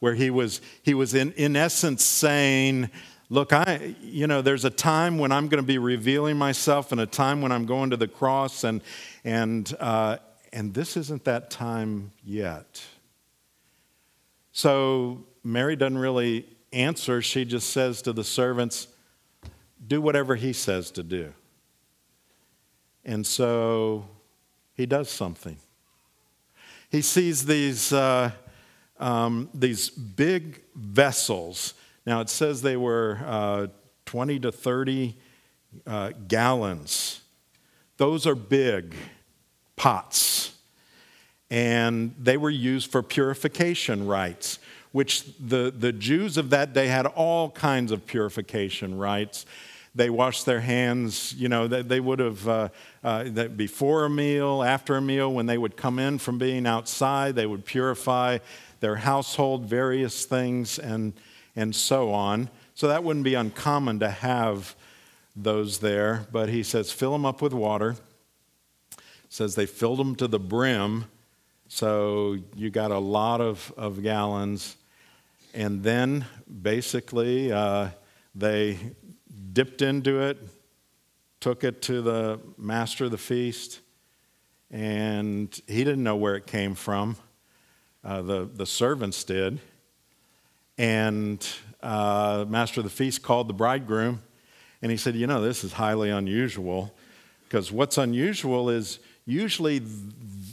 where 0.00 0.14
he 0.14 0.30
was, 0.30 0.60
he 0.82 0.92
was 0.92 1.14
in, 1.14 1.32
in 1.32 1.56
essence 1.56 2.04
saying, 2.04 2.90
Look, 3.30 3.52
I, 3.52 3.94
you 4.00 4.26
know, 4.26 4.40
there's 4.40 4.64
a 4.64 4.70
time 4.70 5.18
when 5.18 5.32
I'm 5.32 5.48
going 5.48 5.62
to 5.62 5.66
be 5.66 5.76
revealing 5.76 6.38
myself 6.38 6.92
and 6.92 7.00
a 7.00 7.06
time 7.06 7.42
when 7.42 7.52
I'm 7.52 7.66
going 7.66 7.90
to 7.90 7.96
the 7.98 8.08
cross, 8.08 8.64
and, 8.64 8.80
and, 9.22 9.70
uh, 9.78 10.16
and 10.50 10.72
this 10.72 10.96
isn't 10.96 11.24
that 11.24 11.50
time 11.50 12.12
yet. 12.24 12.82
So 14.52 15.26
Mary 15.44 15.76
doesn't 15.76 15.98
really 15.98 16.46
answer. 16.72 17.20
She 17.20 17.44
just 17.44 17.68
says 17.68 18.00
to 18.02 18.14
the 18.14 18.24
servants, 18.24 18.88
Do 19.86 20.00
whatever 20.00 20.34
he 20.34 20.54
says 20.54 20.90
to 20.92 21.02
do. 21.02 21.34
And 23.04 23.26
so 23.26 24.08
he 24.72 24.86
does 24.86 25.10
something. 25.10 25.58
He 26.90 27.02
sees 27.02 27.44
these, 27.44 27.92
uh, 27.92 28.30
um, 28.98 29.48
these 29.54 29.90
big 29.90 30.62
vessels 30.74 31.74
now, 32.08 32.22
it 32.22 32.30
says 32.30 32.62
they 32.62 32.78
were 32.78 33.20
uh, 33.22 33.66
20 34.06 34.40
to 34.40 34.50
30 34.50 35.14
uh, 35.86 36.12
gallons. 36.26 37.20
Those 37.98 38.26
are 38.26 38.34
big 38.34 38.94
pots. 39.76 40.54
And 41.50 42.14
they 42.18 42.38
were 42.38 42.48
used 42.48 42.90
for 42.90 43.02
purification 43.02 44.06
rites, 44.06 44.58
which 44.92 45.36
the, 45.38 45.70
the 45.70 45.92
Jews 45.92 46.38
of 46.38 46.48
that 46.48 46.72
day 46.72 46.86
had 46.86 47.04
all 47.04 47.50
kinds 47.50 47.92
of 47.92 48.06
purification 48.06 48.96
rites. 48.96 49.44
They 49.98 50.10
washed 50.10 50.46
their 50.46 50.60
hands, 50.60 51.34
you 51.34 51.48
know, 51.48 51.68
they, 51.68 51.82
they 51.82 52.00
would 52.00 52.20
have, 52.20 52.48
uh, 52.48 52.68
uh, 53.04 53.24
before 53.48 54.04
a 54.04 54.10
meal, 54.10 54.62
after 54.62 54.96
a 54.96 55.02
meal, 55.02 55.32
when 55.32 55.46
they 55.46 55.58
would 55.58 55.76
come 55.76 55.98
in 55.98 56.18
from 56.18 56.38
being 56.38 56.66
outside, 56.66 57.34
they 57.34 57.46
would 57.46 57.64
purify 57.64 58.38
their 58.80 58.96
household, 58.96 59.66
various 59.66 60.24
things. 60.24 60.78
And 60.78 61.12
and 61.58 61.74
so 61.74 62.12
on. 62.12 62.48
So 62.76 62.86
that 62.86 63.02
wouldn't 63.02 63.24
be 63.24 63.34
uncommon 63.34 63.98
to 63.98 64.08
have 64.08 64.76
those 65.34 65.80
there. 65.80 66.28
But 66.30 66.48
he 66.48 66.62
says, 66.62 66.92
fill 66.92 67.10
them 67.10 67.26
up 67.26 67.42
with 67.42 67.52
water. 67.52 67.96
Says 69.28 69.56
they 69.56 69.66
filled 69.66 69.98
them 69.98 70.14
to 70.16 70.28
the 70.28 70.38
brim. 70.38 71.06
So 71.66 72.38
you 72.54 72.70
got 72.70 72.92
a 72.92 72.98
lot 72.98 73.40
of, 73.40 73.74
of 73.76 74.04
gallons. 74.04 74.76
And 75.52 75.82
then 75.82 76.26
basically 76.62 77.50
uh, 77.50 77.88
they 78.36 78.78
dipped 79.58 79.82
into 79.82 80.20
it, 80.20 80.38
took 81.40 81.64
it 81.64 81.82
to 81.82 82.00
the 82.00 82.38
master 82.56 83.06
of 83.06 83.10
the 83.10 83.18
feast, 83.18 83.80
and 84.70 85.60
he 85.66 85.82
didn't 85.82 86.04
know 86.04 86.14
where 86.14 86.36
it 86.36 86.46
came 86.46 86.76
from. 86.76 87.16
Uh, 88.04 88.22
the, 88.22 88.48
the 88.54 88.64
servants 88.64 89.24
did. 89.24 89.58
And 90.78 91.44
uh, 91.82 92.44
master 92.48 92.78
of 92.78 92.84
the 92.84 92.90
feast 92.90 93.24
called 93.24 93.48
the 93.48 93.52
bridegroom 93.52 94.22
and 94.80 94.92
he 94.92 94.96
said, 94.96 95.16
You 95.16 95.26
know, 95.26 95.40
this 95.40 95.64
is 95.64 95.72
highly 95.72 96.10
unusual 96.10 96.94
because 97.48 97.72
what's 97.72 97.98
unusual 97.98 98.70
is 98.70 99.00
usually 99.26 99.82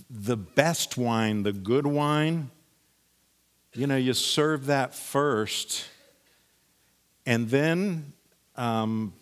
the 0.09 0.35
best 0.35 0.97
wine, 0.97 1.43
the 1.43 1.53
good 1.53 1.85
wine, 1.85 2.49
you 3.71 3.85
know, 3.85 3.97
you 3.97 4.15
serve 4.15 4.65
that 4.65 4.95
first. 4.95 5.85
And 7.27 7.49
then 7.49 8.13
um, 8.57 9.13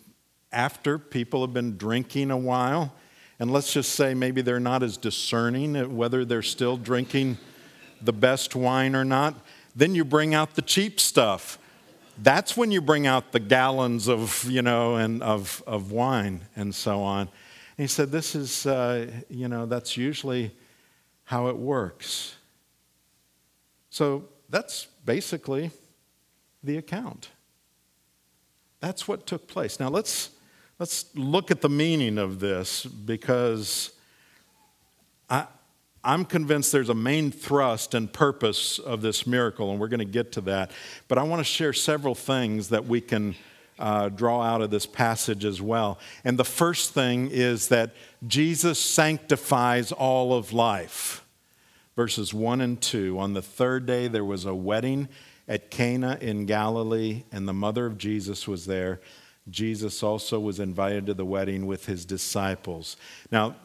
after 0.52 0.98
people 0.98 1.40
have 1.42 1.52
been 1.52 1.76
drinking 1.76 2.30
a 2.30 2.36
while, 2.36 2.94
and 3.38 3.52
let's 3.52 3.72
just 3.72 3.92
say 3.94 4.14
maybe 4.14 4.42
they're 4.42 4.60
not 4.60 4.82
as 4.82 4.96
discerning 4.96 5.96
whether 5.96 6.24
they're 6.24 6.42
still 6.42 6.76
drinking 6.76 7.38
the 8.00 8.12
best 8.12 8.54
wine 8.54 8.94
or 8.94 9.04
not, 9.04 9.34
then 9.74 9.94
you 9.94 10.04
bring 10.04 10.34
out 10.34 10.54
the 10.54 10.62
cheap 10.62 11.00
stuff. 11.00 11.58
That's 12.22 12.56
when 12.56 12.70
you 12.70 12.80
bring 12.80 13.06
out 13.06 13.32
the 13.32 13.40
gallons 13.40 14.08
of, 14.08 14.44
you 14.48 14.62
know, 14.62 14.96
and 14.96 15.22
of, 15.22 15.62
of 15.66 15.90
wine 15.90 16.42
and 16.54 16.72
so 16.74 17.00
on. 17.02 17.22
And 17.22 17.84
he 17.84 17.86
said, 17.88 18.12
This 18.12 18.36
is, 18.36 18.66
uh, 18.66 19.10
you 19.28 19.48
know, 19.48 19.66
that's 19.66 19.96
usually 19.96 20.52
how 21.24 21.48
it 21.48 21.56
works. 21.56 22.36
So 23.90 24.28
that's 24.48 24.86
basically 25.04 25.70
the 26.62 26.76
account. 26.76 27.30
That's 28.84 29.08
what 29.08 29.26
took 29.26 29.48
place. 29.48 29.80
Now 29.80 29.88
let's, 29.88 30.28
let's 30.78 31.06
look 31.14 31.50
at 31.50 31.62
the 31.62 31.70
meaning 31.70 32.18
of 32.18 32.38
this 32.38 32.84
because 32.84 33.92
I, 35.30 35.46
I'm 36.04 36.26
convinced 36.26 36.70
there's 36.70 36.90
a 36.90 36.94
main 36.94 37.30
thrust 37.30 37.94
and 37.94 38.12
purpose 38.12 38.78
of 38.78 39.00
this 39.00 39.26
miracle, 39.26 39.70
and 39.70 39.80
we're 39.80 39.88
going 39.88 40.00
to 40.00 40.04
get 40.04 40.32
to 40.32 40.42
that. 40.42 40.70
But 41.08 41.16
I 41.16 41.22
want 41.22 41.40
to 41.40 41.44
share 41.44 41.72
several 41.72 42.14
things 42.14 42.68
that 42.68 42.84
we 42.84 43.00
can 43.00 43.36
uh, 43.78 44.10
draw 44.10 44.42
out 44.42 44.60
of 44.60 44.70
this 44.70 44.84
passage 44.84 45.46
as 45.46 45.62
well. 45.62 45.98
And 46.22 46.38
the 46.38 46.44
first 46.44 46.92
thing 46.92 47.30
is 47.30 47.68
that 47.68 47.94
Jesus 48.26 48.78
sanctifies 48.78 49.92
all 49.92 50.34
of 50.34 50.52
life. 50.52 51.24
Verses 51.96 52.34
1 52.34 52.60
and 52.60 52.78
2. 52.82 53.18
On 53.18 53.32
the 53.32 53.40
third 53.40 53.86
day, 53.86 54.08
there 54.08 54.26
was 54.26 54.44
a 54.44 54.54
wedding 54.54 55.08
at 55.46 55.70
Cana 55.70 56.18
in 56.20 56.46
Galilee, 56.46 57.24
and 57.32 57.46
the 57.46 57.52
mother 57.52 57.86
of 57.86 57.98
Jesus 57.98 58.48
was 58.48 58.66
there. 58.66 59.00
Jesus 59.50 60.02
also 60.02 60.40
was 60.40 60.58
invited 60.58 61.06
to 61.06 61.14
the 61.14 61.24
wedding 61.24 61.66
with 61.66 61.86
his 61.86 62.04
disciples. 62.04 62.96
Now, 63.30 63.56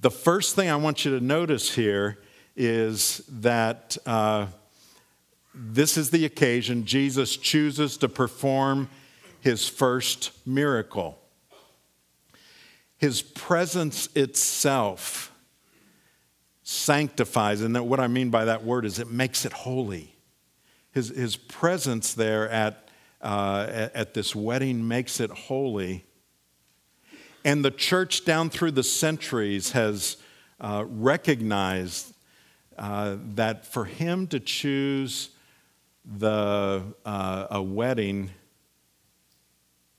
the 0.00 0.10
first 0.10 0.54
thing 0.54 0.68
I 0.68 0.76
want 0.76 1.04
you 1.04 1.18
to 1.18 1.24
notice 1.24 1.74
here 1.74 2.18
is 2.56 3.22
that 3.28 3.96
uh, 4.06 4.46
this 5.54 5.96
is 5.96 6.10
the 6.10 6.24
occasion 6.24 6.84
Jesus 6.84 7.36
chooses 7.36 7.96
to 7.98 8.08
perform 8.08 8.88
his 9.40 9.68
first 9.68 10.32
miracle. 10.46 11.18
His 12.98 13.20
presence 13.22 14.08
itself 14.14 15.32
sanctifies, 16.62 17.60
and 17.60 17.78
what 17.88 18.00
I 18.00 18.06
mean 18.06 18.30
by 18.30 18.46
that 18.46 18.64
word 18.64 18.84
is 18.84 18.98
it 18.98 19.10
makes 19.10 19.44
it 19.44 19.52
holy. 19.52 20.15
His, 20.96 21.10
his 21.10 21.36
presence 21.36 22.14
there 22.14 22.48
at, 22.48 22.88
uh, 23.20 23.90
at, 23.92 24.14
this 24.14 24.34
wedding 24.34 24.88
makes 24.88 25.20
it 25.20 25.30
holy. 25.30 26.06
And 27.44 27.62
the 27.62 27.70
church 27.70 28.24
down 28.24 28.48
through 28.48 28.70
the 28.70 28.82
centuries 28.82 29.72
has 29.72 30.16
uh, 30.58 30.86
recognized 30.88 32.14
uh, 32.78 33.16
that 33.34 33.66
for 33.66 33.84
him 33.84 34.26
to 34.28 34.40
choose 34.40 35.28
the, 36.02 36.82
uh, 37.04 37.46
a 37.50 37.62
wedding 37.62 38.30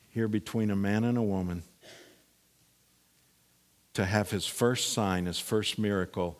here 0.09 0.27
between 0.27 0.71
a 0.71 0.75
man 0.75 1.03
and 1.03 1.15
a 1.15 1.21
woman, 1.21 1.61
to 3.93 4.03
have 4.03 4.31
his 4.31 4.47
first 4.47 4.93
sign, 4.93 5.27
his 5.27 5.37
first 5.37 5.77
miracle, 5.77 6.39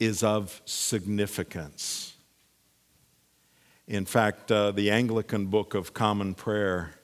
is 0.00 0.24
of 0.24 0.60
significance. 0.64 2.11
In 3.88 4.04
fact, 4.04 4.52
uh, 4.52 4.70
the 4.70 4.90
Anglican 4.90 5.46
Book 5.46 5.74
of 5.74 5.92
Common 5.92 6.34
Prayer 6.34 6.94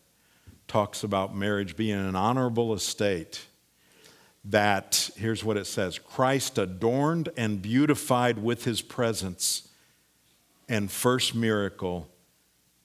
talks 0.69 1.03
about 1.03 1.35
marriage 1.35 1.77
being 1.77 1.99
an 1.99 2.15
honorable 2.15 2.73
estate 2.73 3.47
that, 4.45 5.11
here's 5.17 5.43
what 5.43 5.57
it 5.57 5.67
says 5.67 5.99
Christ 5.99 6.57
adorned 6.57 7.31
and 7.37 7.61
beautified 7.61 8.39
with 8.39 8.65
his 8.65 8.81
presence, 8.81 9.69
and 10.69 10.91
first 10.91 11.35
miracle 11.35 12.09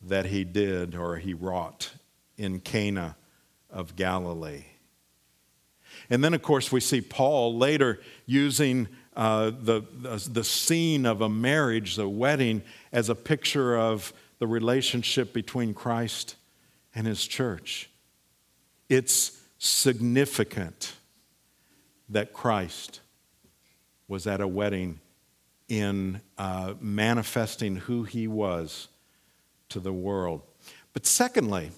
that 0.02 0.26
he 0.26 0.44
did 0.44 0.96
or 0.96 1.18
he 1.18 1.36
wrought 1.36 1.92
in 2.36 2.60
Cana 2.60 3.16
of 3.70 3.96
Galilee. 3.96 4.66
And 6.10 6.24
then, 6.24 6.34
of 6.34 6.42
course, 6.42 6.72
we 6.72 6.80
see 6.80 7.00
Paul 7.00 7.58
later 7.58 8.02
using 8.26 8.88
uh, 9.16 9.52
the, 9.52 9.82
the, 10.30 10.44
scene 10.44 11.06
of 11.06 11.22
a 11.22 11.30
marriage, 11.30 11.96
the 11.96 12.10
wedding, 12.10 12.64
as 12.92 13.10
a 13.10 13.16
picture 13.16 13.78
of 13.78 14.12
the 14.40 14.48
relationship 14.48 15.34
between 15.34 15.74
Christ 15.74 16.36
and 16.96 17.06
his 17.06 17.26
church. 17.26 17.90
It's 18.90 19.40
significant 19.60 20.94
that 22.10 22.34
Christ 22.34 23.02
was 24.08 24.28
at 24.28 24.42
a 24.42 24.48
wedding 24.48 25.00
in 25.70 26.22
uh, 26.38 26.74
manifesting 26.80 27.76
who 27.76 28.04
he 28.04 28.28
was 28.28 28.88
to 29.70 29.80
the 29.80 29.94
world. 29.94 30.42
But 30.94 31.06
secondly, 31.06 31.72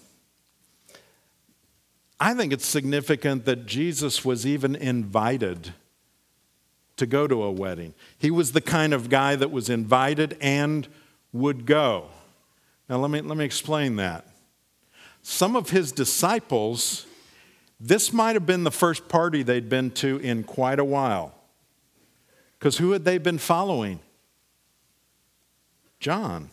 I 2.18 2.34
think 2.34 2.52
it's 2.52 2.66
significant 2.66 3.44
that 3.44 3.66
Jesus 3.66 4.24
was 4.24 4.46
even 4.46 4.74
invited 4.74 5.72
to 6.96 7.06
go 7.06 7.26
to 7.26 7.42
a 7.42 7.50
wedding. 7.50 7.94
He 8.18 8.30
was 8.30 8.52
the 8.52 8.60
kind 8.60 8.94
of 8.94 9.08
guy 9.08 9.36
that 9.36 9.50
was 9.50 9.68
invited 9.68 10.36
and 10.40 10.88
would 11.32 11.66
go. 11.66 12.06
Now, 12.88 12.98
let 12.98 13.10
me, 13.10 13.20
let 13.20 13.36
me 13.36 13.44
explain 13.44 13.96
that. 13.96 14.26
Some 15.22 15.56
of 15.56 15.70
his 15.70 15.92
disciples 15.92 17.06
this 17.78 18.12
might 18.12 18.36
have 18.36 18.46
been 18.46 18.64
the 18.64 18.70
first 18.70 19.08
party 19.08 19.42
they'd 19.42 19.68
been 19.68 19.90
to 19.92 20.16
in 20.18 20.44
quite 20.44 20.78
a 20.78 20.84
while. 20.84 21.34
Because 22.58 22.78
who 22.78 22.92
had 22.92 23.04
they 23.04 23.18
been 23.18 23.38
following? 23.38 24.00
John. 26.00 26.50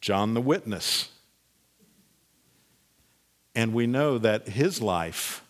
John 0.00 0.34
the 0.34 0.40
Witness. 0.40 1.08
And 3.54 3.74
we 3.74 3.86
know 3.86 4.18
that 4.18 4.48
his 4.48 4.80
life 4.80 5.44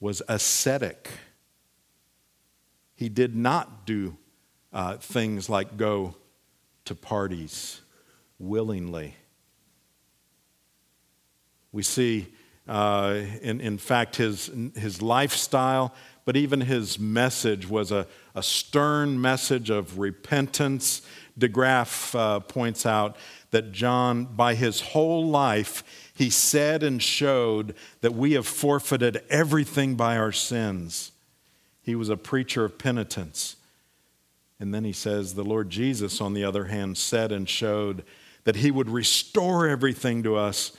was 0.00 0.22
ascetic. 0.28 1.08
He 2.94 3.08
did 3.08 3.34
not 3.34 3.86
do 3.86 4.16
uh, 4.72 4.96
things 4.96 5.48
like 5.48 5.76
go 5.76 6.16
to 6.84 6.94
parties 6.94 7.80
willingly. 8.38 9.16
We 11.72 11.82
see 11.82 12.28
uh, 12.68 13.20
in, 13.42 13.60
in 13.60 13.78
fact, 13.78 14.16
his, 14.16 14.50
his 14.74 15.02
lifestyle, 15.02 15.94
but 16.24 16.36
even 16.36 16.62
his 16.62 16.98
message 16.98 17.68
was 17.68 17.92
a, 17.92 18.06
a 18.34 18.42
stern 18.42 19.20
message 19.20 19.70
of 19.70 19.98
repentance. 19.98 21.02
De 21.36 21.48
Graaf 21.48 22.14
uh, 22.14 22.40
points 22.40 22.86
out 22.86 23.16
that 23.50 23.72
John, 23.72 24.24
by 24.24 24.54
his 24.54 24.80
whole 24.80 25.26
life, 25.28 25.84
he 26.14 26.30
said 26.30 26.82
and 26.82 27.02
showed 27.02 27.74
that 28.00 28.14
we 28.14 28.32
have 28.32 28.46
forfeited 28.46 29.22
everything 29.28 29.94
by 29.94 30.16
our 30.16 30.32
sins. 30.32 31.12
He 31.84 31.94
was 31.94 32.08
a 32.08 32.16
preacher 32.16 32.64
of 32.64 32.78
penitence. 32.78 33.56
And 34.58 34.72
then 34.72 34.84
he 34.84 34.92
says, 34.92 35.34
the 35.34 35.44
Lord 35.44 35.68
Jesus, 35.68 36.20
on 36.20 36.32
the 36.32 36.44
other 36.44 36.64
hand, 36.66 36.96
said 36.96 37.30
and 37.30 37.48
showed 37.48 38.04
that 38.44 38.56
he 38.56 38.70
would 38.70 38.88
restore 38.88 39.68
everything 39.68 40.22
to 40.22 40.36
us 40.36 40.72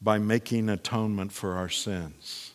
by 0.00 0.18
making 0.18 0.68
atonement 0.68 1.32
for 1.32 1.54
our 1.54 1.68
sins. 1.68 2.52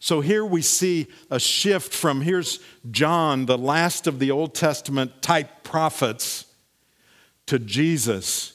So 0.00 0.20
here 0.20 0.44
we 0.44 0.62
see 0.62 1.06
a 1.30 1.38
shift 1.38 1.92
from 1.92 2.22
here's 2.22 2.58
John, 2.90 3.46
the 3.46 3.58
last 3.58 4.06
of 4.06 4.18
the 4.18 4.30
Old 4.30 4.54
Testament 4.54 5.22
type 5.22 5.62
prophets, 5.62 6.46
to 7.46 7.58
Jesus, 7.58 8.54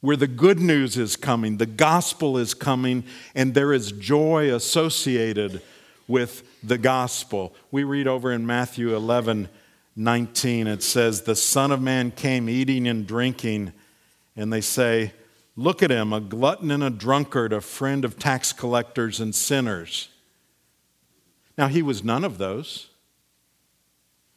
where 0.00 0.16
the 0.16 0.28
good 0.28 0.60
news 0.60 0.96
is 0.96 1.16
coming, 1.16 1.56
the 1.56 1.66
gospel 1.66 2.36
is 2.36 2.54
coming, 2.54 3.04
and 3.34 3.54
there 3.54 3.72
is 3.72 3.92
joy 3.92 4.54
associated 4.54 5.62
with 6.08 6.42
the 6.62 6.78
gospel. 6.78 7.54
We 7.70 7.84
read 7.84 8.06
over 8.06 8.32
in 8.32 8.46
Matthew 8.46 8.94
11 8.94 9.48
19, 9.94 10.66
it 10.66 10.82
says, 10.82 11.22
The 11.22 11.36
Son 11.36 11.70
of 11.70 11.82
Man 11.82 12.10
came 12.10 12.48
eating 12.48 12.88
and 12.88 13.06
drinking, 13.06 13.72
and 14.36 14.52
they 14.52 14.62
say, 14.62 15.12
Look 15.54 15.82
at 15.82 15.90
him, 15.90 16.14
a 16.14 16.20
glutton 16.20 16.70
and 16.70 16.82
a 16.82 16.88
drunkard, 16.88 17.52
a 17.52 17.60
friend 17.60 18.04
of 18.06 18.18
tax 18.18 18.54
collectors 18.54 19.20
and 19.20 19.34
sinners. 19.34 20.08
Now, 21.58 21.68
he 21.68 21.82
was 21.82 22.02
none 22.02 22.24
of 22.24 22.38
those. 22.38 22.88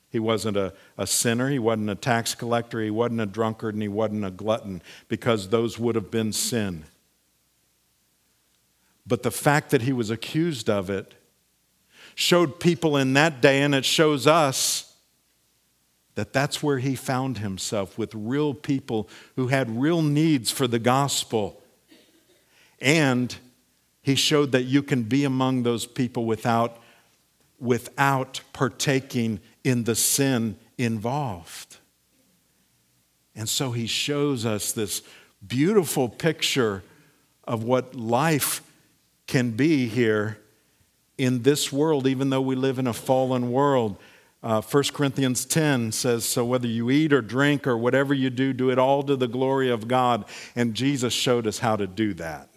He 0.10 0.19
wasn't 0.19 0.58
a, 0.58 0.73
a 0.97 1.08
sinner, 1.08 1.49
he 1.49 1.60
wasn't 1.60 1.89
a 1.89 1.95
tax 1.95 2.36
collector, 2.36 2.82
he 2.82 2.89
wasn't 2.89 3.21
a 3.21 3.25
drunkard, 3.25 3.75
and 3.75 3.82
he 3.82 3.88
wasn't 3.88 4.25
a 4.25 4.32
glutton, 4.32 4.82
because 5.08 5.49
those 5.49 5.80
would 5.80 5.95
have 5.95 6.12
been 6.12 6.34
sin. 6.34 6.84
But 9.08 9.23
the 9.23 9.32
fact 9.32 9.69
that 9.71 9.84
he 9.84 9.93
was 9.93 10.10
accused 10.10 10.69
of 10.69 10.89
it 10.89 11.13
showed 12.15 12.60
people 12.60 12.97
in 12.97 13.13
that 13.13 13.41
day, 13.41 13.62
and 13.62 13.75
it 13.75 13.86
shows 13.86 14.25
us 14.25 14.93
that 16.15 16.32
that's 16.32 16.63
where 16.63 16.80
he 16.80 16.95
found 16.95 17.39
himself 17.39 17.97
with 17.97 18.15
real 18.15 18.54
people 18.54 19.10
who 19.36 19.47
had 19.47 19.69
real 19.69 20.01
needs 20.01 20.49
for 20.49 20.65
the 20.65 20.80
gospel. 20.80 21.62
And 22.80 23.36
he 24.01 24.15
showed 24.15 24.54
that 24.54 24.63
you 24.63 24.82
can 24.82 25.04
be 25.04 25.25
among 25.25 25.63
those 25.63 25.86
people 25.86 26.25
without, 26.25 26.82
without 27.60 28.39
partaking 28.54 29.41
in 29.65 29.84
the 29.84 29.95
sin 29.95 30.58
involved. 30.78 31.78
And 33.36 33.49
so 33.49 33.71
he 33.71 33.86
shows 33.88 34.45
us 34.45 34.71
this 34.71 35.01
beautiful 35.45 36.08
picture 36.08 36.82
of 37.43 37.63
what 37.63 37.93
life 37.93 38.62
can 39.28 39.51
be 39.51 39.88
here 39.88 40.38
in 41.17 41.43
this 41.43 41.71
world, 41.71 42.08
even 42.08 42.30
though 42.30 42.41
we 42.41 42.56
live 42.56 42.80
in 42.80 42.88
a 42.88 42.93
fallen 42.93 43.51
world. 43.51 43.97
Uh, 44.43 44.62
1 44.62 44.84
Corinthians 44.93 45.45
10 45.45 45.91
says, 45.91 46.23
So 46.25 46.45
whether 46.45 46.67
you 46.67 46.91
eat 46.91 47.12
or 47.13 47.21
drink 47.21 47.65
or 47.65 47.78
whatever 47.78 48.13
you 48.13 48.30
do, 48.30 48.54
do 48.54 48.69
it 48.69 48.78
all 48.78 49.01
to 49.04 49.15
the 49.15 49.28
glory 49.28 49.71
of 49.71 49.88
God. 49.88 50.25
And 50.56 50.73
Jesus 50.73 51.13
showed 51.13 51.47
us 51.47 51.60
how 51.60 51.75
to 51.75 51.88
do 51.88 52.13
that. 52.15 52.49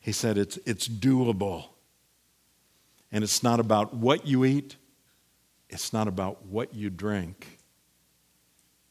He 0.00 0.12
said 0.12 0.38
it's, 0.38 0.56
it's 0.64 0.88
doable. 0.88 1.66
And 3.12 3.24
it's 3.24 3.42
not 3.42 3.60
about 3.60 3.94
what 3.94 4.26
you 4.26 4.44
eat, 4.44 4.76
it's 5.68 5.92
not 5.92 6.08
about 6.08 6.46
what 6.46 6.74
you 6.74 6.90
drink. 6.90 7.58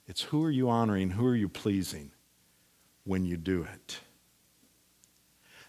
It's 0.08 0.22
who 0.22 0.44
are 0.44 0.52
you 0.52 0.70
honoring, 0.70 1.12
who 1.12 1.26
are 1.26 1.36
you 1.36 1.50
pleasing 1.50 2.12
when 3.06 3.26
you 3.26 3.38
do 3.38 3.64
it. 3.64 4.00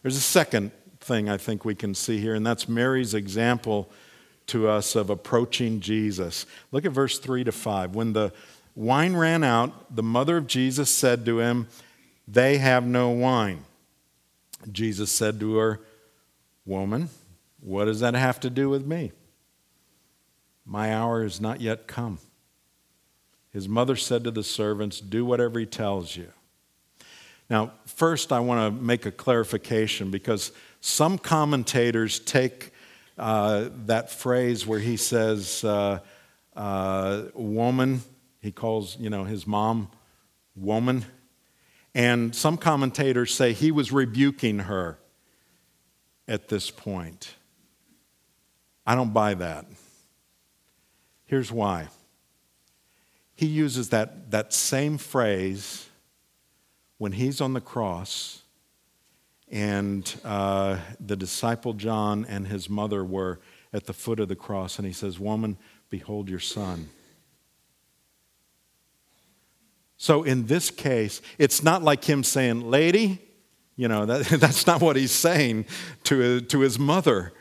There's 0.03 0.17
a 0.17 0.21
second 0.21 0.73
thing 1.07 1.29
I 1.29 1.37
think 1.37 1.65
we 1.65 1.75
can 1.75 1.95
see 1.95 2.19
here, 2.19 2.35
and 2.35 2.45
that's 2.45 2.69
Mary's 2.69 3.15
example 3.15 3.91
to 4.49 4.69
us 4.69 4.95
of 4.95 5.11
approaching 5.11 5.81
Jesus. 5.81 6.47
Look 6.73 6.85
at 6.85 6.93
verse 6.93 7.19
3 7.19 7.45
to 7.45 7.53
5. 7.53 7.95
When 7.95 8.13
the 8.13 8.33
wine 8.75 9.15
ran 9.15 9.43
out, 9.43 9.95
the 9.95 10.03
mother 10.03 10.37
of 10.37 10.47
Jesus 10.47 10.91
said 10.91 11.25
to 11.27 11.41
him, 11.41 11.69
They 12.29 12.59
have 12.59 12.87
no 12.87 13.11
wine. 13.11 13.65
Jesus 14.71 15.11
said 15.11 15.41
to 15.41 15.57
her, 15.57 15.81
Woman, 16.65 17.09
what 17.61 17.87
does 17.87 18.01
that 18.01 18.15
have 18.15 18.41
to 18.41 18.51
do 18.51 18.69
with 18.69 18.87
me? 18.87 19.13
My 20.65 20.95
hour 20.95 21.25
is 21.25 21.41
not 21.41 21.61
yet 21.61 21.87
come. 21.87 22.19
His 23.53 23.69
mother 23.69 23.97
said 23.97 24.25
to 24.25 24.31
the 24.31 24.43
servants, 24.43 25.01
Do 25.01 25.25
whatever 25.25 25.59
he 25.59 25.67
tells 25.67 26.17
you. 26.17 26.29
Now, 27.49 27.73
first, 27.87 28.33
I 28.33 28.41
want 28.41 28.77
to 28.77 28.83
make 28.83 29.07
a 29.07 29.13
clarification 29.13 30.11
because 30.11 30.51
some 30.87 31.19
commentators 31.19 32.21
take 32.21 32.71
uh, 33.19 33.71
that 33.87 34.09
phrase 34.09 34.69
where 34.69 34.79
he 34.79 34.97
says, 34.97 35.65
uh, 35.65 35.99
uh, 36.55 37.23
woman, 37.35 38.03
he 38.41 38.53
calls, 38.53 38.97
you 39.01 39.11
know, 39.11 39.25
his 39.25 39.49
mom 39.49 39.89
woman. 40.55 41.05
And 41.93 42.37
some 42.37 42.57
commentators 42.57 43.35
say 43.35 43.53
he 43.53 43.73
was 43.73 43.91
rebuking 43.91 44.61
her 44.61 45.01
at 46.29 46.49
this 46.49 46.71
point. 46.71 47.35
I 48.87 48.95
don't 48.95 49.13
buy 49.13 49.35
that. 49.35 49.67
Here's 51.25 51.51
why. 51.51 51.89
He 53.35 53.47
uses 53.47 53.89
that, 53.89 54.31
that 54.31 54.53
same 54.53 54.99
phrase 54.99 55.89
when 56.99 57.11
he's 57.11 57.41
on 57.41 57.55
the 57.55 57.61
cross 57.61 58.45
and 59.51 60.13
uh, 60.25 60.79
the 61.01 61.17
disciple 61.17 61.73
John 61.73 62.25
and 62.29 62.47
his 62.47 62.69
mother 62.69 63.05
were 63.05 63.41
at 63.73 63.87
the 63.87 63.93
foot 63.93 64.21
of 64.21 64.29
the 64.29 64.37
cross, 64.37 64.79
and 64.79 64.87
he 64.87 64.93
says, 64.93 65.19
Woman, 65.19 65.57
behold 65.91 66.29
your 66.29 66.41
son. 66.41 66.89
So 69.97 70.25
in 70.25 70.47
this 70.47 70.71
case, 70.71 71.23
it's 71.39 71.63
not 71.63 71.83
like 71.83 72.05
him 72.05 72.23
saying, 72.23 72.71
Lady, 72.71 73.21
you 73.77 73.89
know, 73.89 74.07
that, 74.07 74.25
that's 74.41 74.67
not 74.67 74.81
what 74.81 74.97
he's 74.97 75.13
saying 75.13 75.67
to, 76.05 76.41
to 76.41 76.61
his 76.61 76.79
mother. 76.79 77.33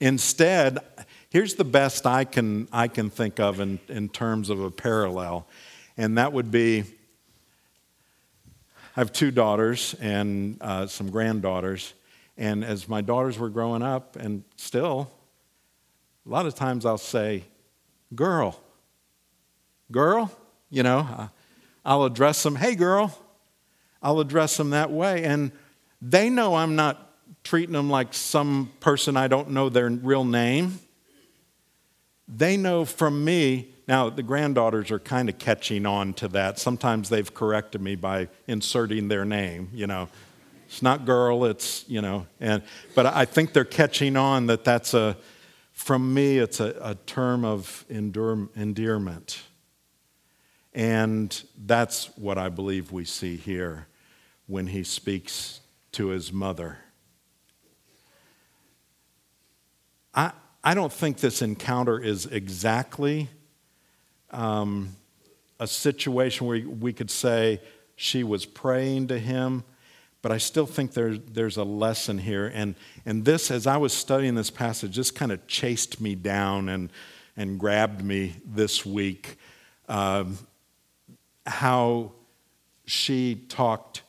Instead, 0.00 0.78
here's 1.30 1.54
the 1.54 1.64
best 1.64 2.06
I 2.06 2.24
can, 2.24 2.68
I 2.72 2.88
can 2.88 3.10
think 3.10 3.40
of 3.40 3.60
in, 3.60 3.78
in 3.88 4.08
terms 4.08 4.50
of 4.50 4.60
a 4.60 4.70
parallel, 4.70 5.46
and 5.96 6.18
that 6.18 6.32
would 6.32 6.50
be 6.50 6.84
I 8.96 9.00
have 9.00 9.12
two 9.12 9.30
daughters 9.30 9.94
and 10.00 10.56
uh, 10.62 10.86
some 10.86 11.10
granddaughters, 11.10 11.92
and 12.38 12.64
as 12.64 12.88
my 12.88 13.02
daughters 13.02 13.38
were 13.38 13.50
growing 13.50 13.82
up, 13.82 14.16
and 14.16 14.42
still, 14.56 15.10
a 16.24 16.30
lot 16.30 16.46
of 16.46 16.54
times 16.54 16.86
I'll 16.86 16.96
say, 16.96 17.44
Girl, 18.14 18.58
girl, 19.92 20.32
you 20.70 20.82
know, 20.82 21.28
I'll 21.84 22.04
address 22.04 22.42
them, 22.42 22.56
Hey, 22.56 22.74
girl. 22.74 23.16
I'll 24.02 24.20
address 24.20 24.56
them 24.56 24.70
that 24.70 24.90
way. 24.90 25.24
And 25.24 25.52
they 26.00 26.30
know 26.30 26.54
I'm 26.54 26.74
not 26.74 27.12
treating 27.44 27.74
them 27.74 27.90
like 27.90 28.14
some 28.14 28.72
person 28.80 29.16
I 29.16 29.28
don't 29.28 29.50
know 29.50 29.68
their 29.68 29.90
real 29.90 30.24
name. 30.24 30.78
They 32.28 32.56
know 32.56 32.84
from 32.84 33.24
me, 33.24 33.74
now 33.86 34.10
the 34.10 34.22
granddaughters 34.22 34.90
are 34.90 34.98
kind 34.98 35.28
of 35.28 35.38
catching 35.38 35.86
on 35.86 36.12
to 36.14 36.28
that. 36.28 36.58
Sometimes 36.58 37.08
they've 37.08 37.32
corrected 37.32 37.80
me 37.80 37.94
by 37.94 38.28
inserting 38.46 39.08
their 39.08 39.24
name, 39.24 39.70
you 39.72 39.86
know. 39.86 40.08
It's 40.66 40.82
not 40.82 41.04
girl, 41.04 41.44
it's, 41.44 41.88
you 41.88 42.02
know, 42.02 42.26
and 42.40 42.62
but 42.96 43.06
I 43.06 43.24
think 43.24 43.52
they're 43.52 43.64
catching 43.64 44.16
on 44.16 44.46
that 44.46 44.64
that's 44.64 44.94
a 44.94 45.16
from 45.72 46.12
me 46.12 46.38
it's 46.38 46.58
a, 46.58 46.76
a 46.82 46.94
term 47.06 47.44
of 47.44 47.84
endure, 47.88 48.48
endearment. 48.56 49.42
And 50.74 51.42
that's 51.56 52.06
what 52.16 52.36
I 52.36 52.48
believe 52.48 52.92
we 52.92 53.04
see 53.04 53.36
here 53.36 53.86
when 54.46 54.66
he 54.66 54.82
speaks 54.82 55.60
to 55.92 56.08
his 56.08 56.32
mother. 56.32 56.78
I, 60.14 60.32
I 60.66 60.74
don't 60.74 60.92
think 60.92 61.18
this 61.18 61.42
encounter 61.42 61.96
is 61.96 62.26
exactly 62.26 63.28
um, 64.32 64.96
a 65.60 65.66
situation 65.68 66.48
where 66.48 66.68
we 66.68 66.92
could 66.92 67.08
say 67.08 67.60
she 67.94 68.24
was 68.24 68.44
praying 68.44 69.06
to 69.06 69.18
him, 69.20 69.62
but 70.22 70.32
I 70.32 70.38
still 70.38 70.66
think 70.66 70.92
there, 70.92 71.18
there's 71.18 71.56
a 71.56 71.62
lesson 71.62 72.18
here. 72.18 72.50
And, 72.52 72.74
and 73.04 73.24
this, 73.24 73.52
as 73.52 73.68
I 73.68 73.76
was 73.76 73.92
studying 73.92 74.34
this 74.34 74.50
passage, 74.50 74.90
just 74.90 75.14
kind 75.14 75.30
of 75.30 75.46
chased 75.46 76.00
me 76.00 76.16
down 76.16 76.68
and, 76.68 76.90
and 77.36 77.60
grabbed 77.60 78.02
me 78.02 78.34
this 78.44 78.84
week. 78.84 79.38
Um, 79.88 80.36
how 81.46 82.10
she 82.86 83.36
talked 83.48 84.02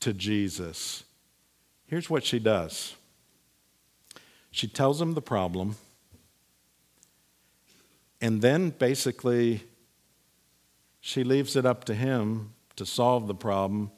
to 0.00 0.14
Jesus. 0.14 1.04
Here's 1.88 2.08
what 2.08 2.24
she 2.24 2.38
does 2.38 2.94
she 4.50 4.66
tells 4.66 4.98
him 4.98 5.12
the 5.12 5.20
problem, 5.20 5.76
and 8.20 8.42
then 8.42 8.70
basically 8.70 9.64
she 11.00 11.24
leaves 11.24 11.56
it 11.56 11.64
up 11.64 11.84
to 11.84 11.94
him 11.94 12.52
to 12.76 12.84
solve 12.84 13.26
the 13.26 13.34
problem, 13.34 13.90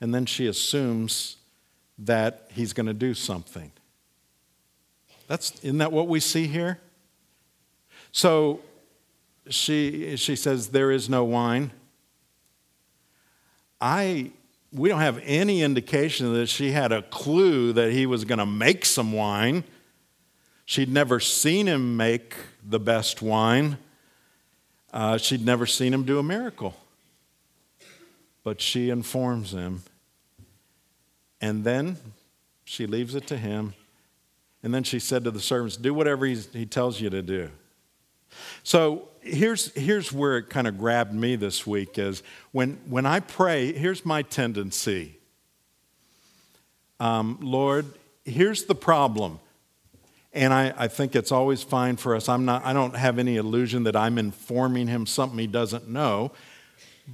and 0.00 0.14
then 0.14 0.26
she 0.26 0.46
assumes 0.46 1.36
that 1.98 2.48
he's 2.52 2.72
going 2.72 2.86
to 2.86 2.94
do 2.94 3.14
something. 3.14 3.70
That's, 5.26 5.58
isn't 5.60 5.78
that 5.78 5.92
what 5.92 6.08
we 6.08 6.18
see 6.18 6.46
here? 6.46 6.80
So 8.12 8.60
she, 9.48 10.16
she 10.16 10.36
says, 10.36 10.68
There 10.68 10.90
is 10.90 11.08
no 11.08 11.24
wine. 11.24 11.70
I, 13.80 14.30
we 14.72 14.88
don't 14.88 15.00
have 15.00 15.20
any 15.24 15.62
indication 15.62 16.32
that 16.34 16.48
she 16.48 16.72
had 16.72 16.92
a 16.92 17.02
clue 17.02 17.72
that 17.72 17.92
he 17.92 18.06
was 18.06 18.24
going 18.24 18.38
to 18.38 18.46
make 18.46 18.84
some 18.84 19.12
wine. 19.12 19.64
She'd 20.70 20.88
never 20.88 21.18
seen 21.18 21.66
him 21.66 21.96
make 21.96 22.36
the 22.64 22.78
best 22.78 23.22
wine. 23.22 23.76
Uh, 24.92 25.18
she'd 25.18 25.44
never 25.44 25.66
seen 25.66 25.92
him 25.92 26.04
do 26.04 26.20
a 26.20 26.22
miracle. 26.22 26.76
But 28.44 28.60
she 28.60 28.88
informs 28.88 29.50
him. 29.50 29.82
And 31.40 31.64
then 31.64 31.96
she 32.64 32.86
leaves 32.86 33.16
it 33.16 33.26
to 33.26 33.36
him. 33.36 33.74
And 34.62 34.72
then 34.72 34.84
she 34.84 35.00
said 35.00 35.24
to 35.24 35.32
the 35.32 35.40
servants, 35.40 35.76
Do 35.76 35.92
whatever 35.92 36.24
he 36.24 36.66
tells 36.66 37.00
you 37.00 37.10
to 37.10 37.20
do. 37.20 37.50
So 38.62 39.08
here's, 39.22 39.74
here's 39.74 40.12
where 40.12 40.38
it 40.38 40.50
kind 40.50 40.68
of 40.68 40.78
grabbed 40.78 41.12
me 41.12 41.34
this 41.34 41.66
week 41.66 41.98
is 41.98 42.22
when, 42.52 42.78
when 42.86 43.06
I 43.06 43.18
pray, 43.18 43.72
here's 43.72 44.06
my 44.06 44.22
tendency. 44.22 45.18
Um, 47.00 47.38
Lord, 47.40 47.86
here's 48.24 48.66
the 48.66 48.76
problem. 48.76 49.40
And 50.32 50.52
I, 50.52 50.72
I 50.76 50.88
think 50.88 51.16
it's 51.16 51.32
always 51.32 51.62
fine 51.62 51.96
for 51.96 52.14
us. 52.14 52.28
I'm 52.28 52.44
not, 52.44 52.64
I 52.64 52.72
don't 52.72 52.94
have 52.94 53.18
any 53.18 53.36
illusion 53.36 53.82
that 53.84 53.96
I'm 53.96 54.16
informing 54.16 54.86
him 54.86 55.06
something 55.06 55.38
he 55.38 55.46
doesn't 55.48 55.88
know. 55.88 56.32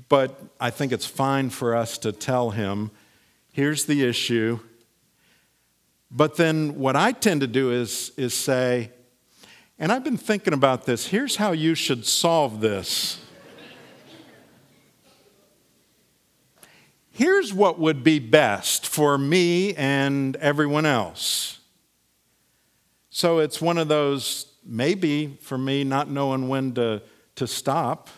But 0.09 0.39
I 0.61 0.71
think 0.71 0.93
it's 0.93 1.07
fine 1.07 1.49
for 1.49 1.75
us 1.75 1.97
to 1.99 2.13
tell 2.13 2.51
him, 2.51 2.91
here's 3.53 3.87
the 3.87 4.05
issue. 4.05 4.59
But 6.11 6.37
then 6.37 6.79
what 6.79 6.97
I 6.97 7.13
tend 7.13 7.41
to 7.41 7.47
do 7.47 7.73
is, 7.73 8.13
is 8.17 8.35
say, 8.35 8.91
and 9.79 9.91
I've 9.91 10.05
been 10.05 10.19
thinking 10.19 10.53
about 10.53 10.85
this. 10.85 11.07
Here's 11.07 11.37
how 11.37 11.53
you 11.53 11.75
should 11.75 12.07
solve 12.07 12.61
this. 12.61 13.19
Here's 17.11 17.55
what 17.55 17.79
would 17.79 18.05
be 18.05 18.19
best 18.19 18.87
for 18.87 19.17
me 19.17 19.75
and 19.75 20.37
everyone 20.37 20.85
else. 20.85 21.56
So 23.17 23.39
it's 23.39 23.63
one 23.63 23.79
of 23.79 23.89
those, 23.89 24.45
maybe 24.63 25.39
for 25.41 25.57
me, 25.57 25.85
not 25.85 26.11
knowing 26.11 26.49
when 26.49 26.75
to, 26.75 27.01
to 27.37 27.47
stop. 27.47 28.11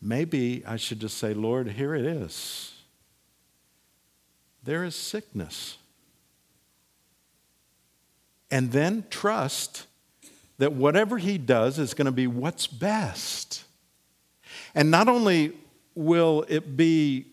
Maybe 0.00 0.64
I 0.66 0.74
should 0.78 0.98
just 0.98 1.16
say, 1.18 1.32
Lord, 1.32 1.68
here 1.68 1.94
it 1.94 2.04
is. 2.04 2.74
There 4.64 4.82
is 4.82 4.96
sickness 4.96 5.76
and 8.50 8.72
then 8.72 9.04
trust 9.10 9.86
that 10.58 10.72
whatever 10.72 11.18
he 11.18 11.38
does 11.38 11.78
is 11.78 11.94
going 11.94 12.06
to 12.06 12.10
be 12.10 12.26
what's 12.26 12.66
best. 12.66 13.62
And 14.74 14.90
not 14.90 15.06
only 15.06 15.52
will 15.94 16.44
it 16.48 16.76
be 16.76 17.26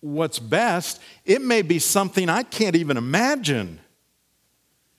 what's 0.00 0.38
best, 0.38 1.00
it 1.24 1.40
may 1.40 1.62
be 1.62 1.78
something 1.78 2.28
I 2.28 2.42
can't 2.42 2.76
even 2.76 2.98
imagine. 2.98 3.80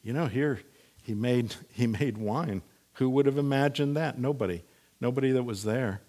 You 0.04 0.14
know, 0.14 0.28
here 0.28 0.62
he 1.04 1.14
made, 1.14 1.56
he 1.74 1.88
made 1.88 2.18
wine. 2.18 2.62
Who 2.94 3.10
would 3.12 3.26
have 3.26 3.38
imagined 3.38 3.96
that? 3.98 4.20
Nobody. 4.20 4.64
Nobody 5.02 5.32
that 5.32 5.44
was 5.44 5.64
there. 5.64 6.02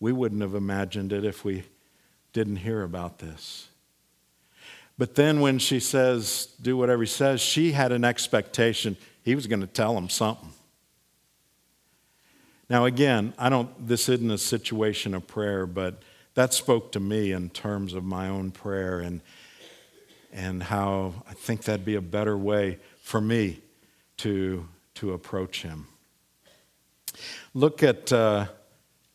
We 0.00 0.12
wouldn't 0.12 0.42
have 0.42 0.54
imagined 0.54 1.12
it 1.12 1.24
if 1.24 1.44
we 1.44 1.64
didn't 2.32 2.56
hear 2.56 2.82
about 2.82 3.18
this. 3.18 3.68
But 4.96 5.14
then 5.14 5.40
when 5.40 5.58
she 5.58 5.80
says, 5.80 6.48
do 6.60 6.76
whatever 6.76 7.02
he 7.02 7.08
says, 7.08 7.40
she 7.40 7.72
had 7.72 7.92
an 7.92 8.04
expectation 8.04 8.96
he 9.22 9.34
was 9.34 9.46
going 9.46 9.60
to 9.60 9.66
tell 9.66 9.96
him 9.96 10.08
something. 10.08 10.50
Now, 12.70 12.86
again, 12.86 13.34
I 13.38 13.48
don't, 13.48 13.86
this 13.86 14.08
isn't 14.08 14.30
a 14.30 14.38
situation 14.38 15.14
of 15.14 15.26
prayer, 15.26 15.66
but 15.66 16.02
that 16.34 16.54
spoke 16.54 16.92
to 16.92 17.00
me 17.00 17.32
in 17.32 17.50
terms 17.50 17.94
of 17.94 18.04
my 18.04 18.28
own 18.28 18.50
prayer 18.50 19.00
and, 19.00 19.20
and 20.32 20.62
how 20.62 21.14
I 21.28 21.34
think 21.34 21.64
that'd 21.64 21.84
be 21.84 21.96
a 21.96 22.00
better 22.00 22.36
way 22.36 22.78
for 23.08 23.22
me 23.22 23.58
to, 24.18 24.68
to 24.92 25.14
approach 25.14 25.62
him. 25.62 25.86
Look 27.54 27.82
at 27.82 28.12
uh, 28.12 28.48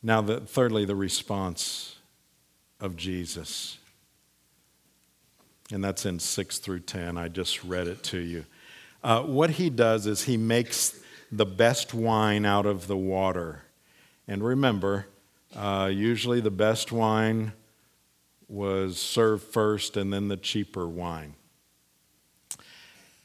now, 0.02 0.20
the, 0.22 0.40
thirdly, 0.40 0.84
the 0.86 0.96
response 0.96 1.98
of 2.80 2.98
Jesus. 2.98 3.78
And 5.72 5.84
that's 5.84 6.08
in 6.08 6.18
6 6.18 6.58
through 6.58 6.80
10. 6.80 7.20
I 7.20 7.28
just 7.28 7.64
read 7.64 7.88
it 7.88 8.02
to 8.06 8.18
you. 8.18 8.46
Uh, 9.04 9.22
what 9.22 9.52
he 9.52 9.70
does 9.70 10.08
is 10.08 10.24
he 10.24 10.38
makes 10.38 11.00
the 11.32 11.46
best 11.46 11.94
wine 11.94 12.48
out 12.48 12.66
of 12.66 12.88
the 12.88 12.98
water. 12.98 13.62
And 14.28 14.44
remember, 14.44 15.06
uh, 15.56 15.92
usually 15.94 16.42
the 16.42 16.50
best 16.50 16.92
wine 16.92 17.54
was 18.48 19.00
served 19.00 19.44
first 19.44 19.98
and 19.98 20.12
then 20.12 20.30
the 20.30 20.38
cheaper 20.38 20.88
wine. 20.88 21.36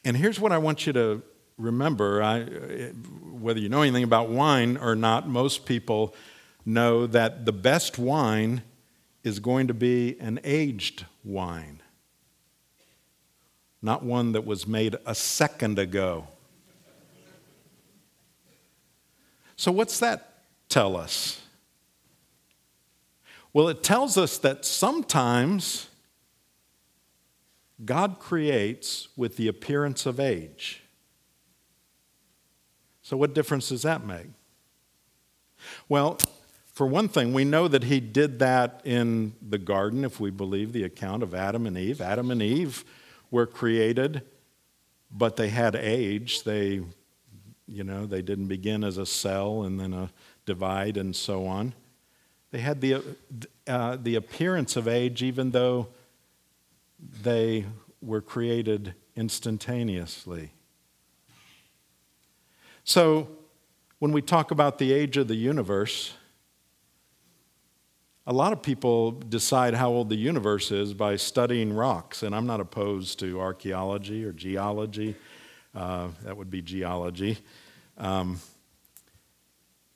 And 0.05 0.17
here's 0.17 0.39
what 0.41 0.53
I 0.53 0.59
want 0.59 0.87
you 0.87 0.93
to 0.93 1.23
remember 1.57 2.23
I, 2.23 2.43
uh, 2.43 2.47
whether 3.31 3.61
you 3.61 3.69
know 3.69 3.83
anything 3.83 4.05
about 4.05 4.29
wine 4.29 4.77
or 4.77 4.95
not, 4.95 5.29
most 5.29 5.67
people 5.67 6.15
know 6.65 7.07
that 7.07 7.45
the 7.45 7.53
best 7.53 7.99
wine 7.99 8.63
is 9.25 9.41
going 9.41 9.67
to 9.67 9.75
be 9.75 10.19
an 10.21 10.41
aged 10.45 11.05
wine, 11.25 11.83
not 13.83 14.03
one 14.03 14.33
that 14.33 14.47
was 14.47 14.67
made 14.67 14.97
a 15.05 15.15
second 15.15 15.79
ago. 15.79 16.29
So, 19.57 19.73
what's 19.73 19.99
that 19.99 20.45
tell 20.69 20.97
us? 20.97 21.41
Well, 23.53 23.69
it 23.69 23.83
tells 23.83 24.17
us 24.17 24.39
that 24.39 24.65
sometimes 24.65 25.89
God 27.85 28.19
creates 28.19 29.09
with 29.17 29.37
the 29.37 29.49
appearance 29.49 30.07
of 30.07 30.19
age. 30.19 30.83
So, 33.03 33.17
what 33.17 33.35
difference 33.35 33.69
does 33.69 33.83
that 33.83 34.05
make? 34.05 34.27
Well, 35.89 36.19
for 36.75 36.87
one 36.87 37.09
thing, 37.09 37.33
we 37.33 37.45
know 37.45 37.69
that 37.69 37.85
he 37.85 38.01
did 38.01 38.39
that 38.39 38.81
in 38.85 39.35
the 39.43 39.59
garden, 39.59 40.05
if 40.05 40.21
we 40.21 40.31
believe 40.31 40.73
the 40.73 40.85
account 40.85 41.23
of 41.23 41.35
Adam 41.35 41.67
and 41.67 41.77
Eve. 41.77 42.01
Adam 42.01 42.31
and 42.31 42.43
Eve 42.43 42.85
were 43.31 43.47
created, 43.47 44.23
but 45.11 45.37
they 45.37 45.49
had 45.49 45.75
age. 45.75 46.45
They, 46.45 46.83
you 47.67 47.85
know, 47.85 48.07
they 48.07 48.23
didn't 48.23 48.47
begin 48.47 48.85
as 48.85 48.99
a 48.99 49.07
cell 49.07 49.63
and 49.63 49.81
then 49.81 49.93
a 49.93 50.11
divide 50.47 50.97
and 50.97 51.15
so 51.17 51.47
on. 51.47 51.75
They 52.51 52.61
had 52.61 52.81
the, 52.81 53.03
uh, 53.67 53.97
the 54.01 54.15
appearance 54.15 54.77
of 54.77 54.87
age, 54.87 55.23
even 55.23 55.51
though 55.51 55.89
they 56.99 57.67
were 58.01 58.21
created 58.21 58.95
instantaneously. 59.17 60.53
So, 62.85 63.29
when 63.99 64.13
we 64.13 64.23
talk 64.23 64.51
about 64.51 64.79
the 64.79 64.93
age 64.93 65.17
of 65.17 65.27
the 65.27 65.35
universe, 65.35 66.13
a 68.27 68.33
lot 68.33 68.53
of 68.53 68.63
people 68.63 69.13
decide 69.13 69.75
how 69.75 69.89
old 69.89 70.09
the 70.09 70.17
universe 70.17 70.71
is 70.71 70.95
by 70.95 71.17
studying 71.17 71.73
rocks, 71.73 72.23
and 72.23 72.35
I'm 72.35 72.47
not 72.47 72.61
opposed 72.61 73.19
to 73.21 73.41
archaeology 73.41 74.25
or 74.25 74.33
geology. 74.33 75.17
Uh, 75.75 76.09
that 76.25 76.37
would 76.37 76.51
be 76.51 76.63
geology. 76.63 77.39
Um, 77.97 78.41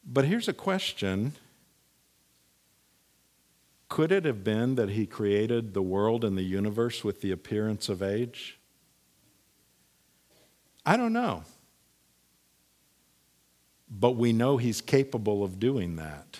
but 0.04 0.24
here's 0.24 0.48
a 0.48 0.52
question 0.52 1.32
Could 3.92 4.10
it 4.10 4.24
have 4.24 4.42
been 4.42 4.76
that 4.76 4.88
he 4.88 5.04
created 5.04 5.74
the 5.74 5.82
world 5.82 6.24
and 6.24 6.34
the 6.34 6.42
universe 6.42 7.04
with 7.04 7.20
the 7.20 7.30
appearance 7.30 7.90
of 7.90 8.02
age? 8.02 8.58
I 10.86 10.96
don't 10.96 11.12
know. 11.12 11.42
But 13.90 14.12
we 14.12 14.32
know 14.32 14.56
he's 14.56 14.80
capable 14.80 15.44
of 15.44 15.60
doing 15.60 15.96
that. 15.96 16.38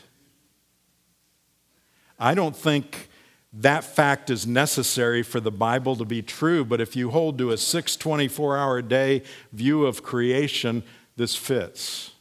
I 2.19 2.33
don't 2.33 2.57
think 2.57 3.11
that 3.53 3.85
fact 3.85 4.31
is 4.31 4.47
necessary 4.47 5.23
for 5.23 5.39
the 5.39 5.53
Bible 5.53 5.95
to 5.97 6.07
be 6.07 6.23
true, 6.23 6.65
but 6.65 6.81
if 6.81 6.97
you 6.97 7.11
hold 7.11 7.37
to 7.37 7.51
a 7.51 7.59
6 7.59 7.97
24 7.97 8.57
hour 8.57 8.81
day 8.81 9.25
view 9.53 9.85
of 9.85 10.03
creation, 10.03 10.83
this 11.17 11.37
fits. 11.37 12.13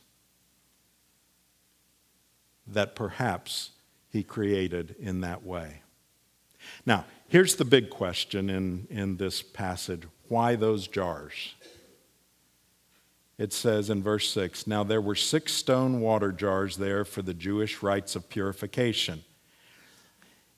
That 2.68 2.96
perhaps 2.96 3.70
he 4.12 4.24
created 4.24 4.96
in 5.00 5.22
that 5.22 5.44
way. 5.44 5.82
Now, 6.86 7.06
here's 7.28 7.56
the 7.56 7.66
big 7.66 7.90
question 7.90 8.50
in, 8.50 8.88
in 8.90 9.18
this 9.18 9.42
passage 9.42 10.04
why 10.28 10.56
those 10.56 10.88
jars? 10.88 11.56
It 13.38 13.52
says 13.52 13.90
in 13.90 14.04
verse 14.04 14.30
6 14.30 14.68
Now 14.68 14.84
there 14.84 15.02
were 15.02 15.16
six 15.16 15.54
stone 15.54 16.00
water 16.00 16.32
jars 16.32 16.78
there 16.78 17.04
for 17.04 17.22
the 17.22 17.34
Jewish 17.34 17.82
rites 17.82 18.16
of 18.16 18.30
purification 18.30 19.24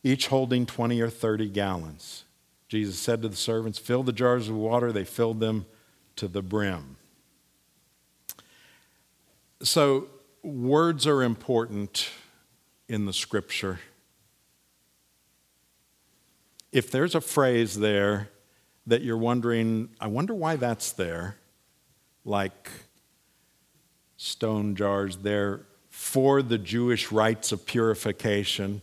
each 0.04 0.28
holding 0.28 0.66
20 0.66 1.00
or 1.02 1.10
30 1.10 1.50
gallons. 1.50 2.26
Jesus 2.68 3.00
said 3.00 3.22
to 3.22 3.30
the 3.30 3.36
servants, 3.36 3.80
Fill 3.80 4.04
the 4.04 4.12
jars 4.12 4.50
with 4.50 4.60
water. 4.60 4.92
They 4.92 5.06
filled 5.06 5.40
them 5.40 5.66
to 6.18 6.28
the 6.28 6.42
brim. 6.42 6.98
So, 9.62 10.08
words 10.42 11.08
are 11.08 11.24
important 11.24 12.10
in 12.94 13.06
the 13.06 13.14
scripture. 13.14 13.80
If 16.72 16.92
there's 16.92 17.16
a 17.16 17.22
phrase 17.22 17.80
there 17.80 18.30
that 18.86 19.02
you're 19.02 19.18
wondering, 19.18 19.90
I 20.00 20.06
wonder 20.08 20.36
why 20.36 20.58
that's 20.58 20.92
there, 20.92 21.38
like 22.24 22.70
stone 24.16 24.76
jars 24.76 25.18
there 25.18 25.62
for 25.90 26.44
the 26.44 26.60
Jewish 26.60 27.12
rites 27.12 27.52
of 27.52 27.66
purification 27.66 28.82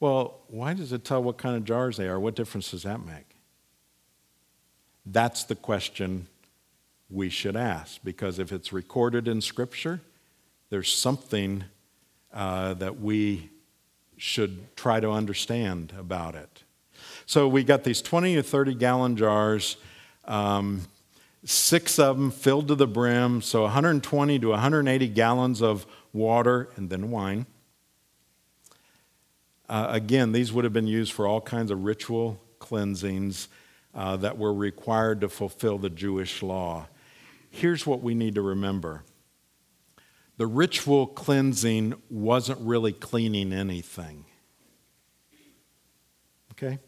well, 0.00 0.40
why 0.48 0.74
does 0.74 0.92
it 0.92 1.02
tell 1.02 1.22
what 1.22 1.38
kind 1.38 1.56
of 1.56 1.64
jars 1.64 1.96
they 1.96 2.08
are? 2.08 2.20
What 2.20 2.34
difference 2.34 2.72
does 2.72 2.82
that 2.82 3.06
make? 3.06 3.36
That's 5.06 5.44
the 5.44 5.54
question 5.54 6.26
we 7.08 7.30
should 7.30 7.56
ask 7.56 8.00
because 8.04 8.38
if 8.38 8.52
it's 8.52 8.70
recorded 8.70 9.28
in 9.28 9.40
Scripture, 9.40 10.02
there's 10.68 10.94
something 10.94 11.64
uh, 12.34 12.74
that 12.74 13.00
we 13.00 13.48
should 14.16 14.76
try 14.76 15.00
to 15.00 15.10
understand 15.10 15.94
about 15.98 16.34
it. 16.34 16.64
So 17.26 17.48
we 17.48 17.64
got 17.64 17.84
these 17.84 18.02
20 18.02 18.36
or 18.36 18.42
30 18.42 18.74
gallon 18.74 19.16
jars, 19.16 19.76
um, 20.26 20.82
six 21.44 21.98
of 21.98 22.18
them 22.18 22.30
filled 22.30 22.68
to 22.68 22.74
the 22.74 22.86
brim, 22.86 23.40
so 23.40 23.62
120 23.62 24.38
to 24.40 24.48
180 24.48 25.08
gallons 25.08 25.62
of 25.62 25.86
water 26.12 26.68
and 26.76 26.90
then 26.90 27.10
wine. 27.10 27.46
Uh, 29.68 29.86
again, 29.90 30.32
these 30.32 30.52
would 30.52 30.64
have 30.64 30.72
been 30.72 30.86
used 30.86 31.12
for 31.12 31.26
all 31.26 31.40
kinds 31.40 31.70
of 31.70 31.84
ritual 31.84 32.40
cleansings 32.58 33.48
uh, 33.94 34.16
that 34.16 34.36
were 34.36 34.52
required 34.52 35.20
to 35.20 35.28
fulfill 35.28 35.78
the 35.78 35.90
Jewish 35.90 36.42
law. 36.42 36.86
Here's 37.50 37.86
what 37.86 38.02
we 38.02 38.14
need 38.14 38.34
to 38.34 38.42
remember 38.42 39.04
the 40.36 40.46
ritual 40.46 41.06
cleansing 41.06 41.94
wasn't 42.10 42.60
really 42.60 42.92
cleaning 42.92 43.52
anything. 43.52 44.24
Okay? 46.52 46.78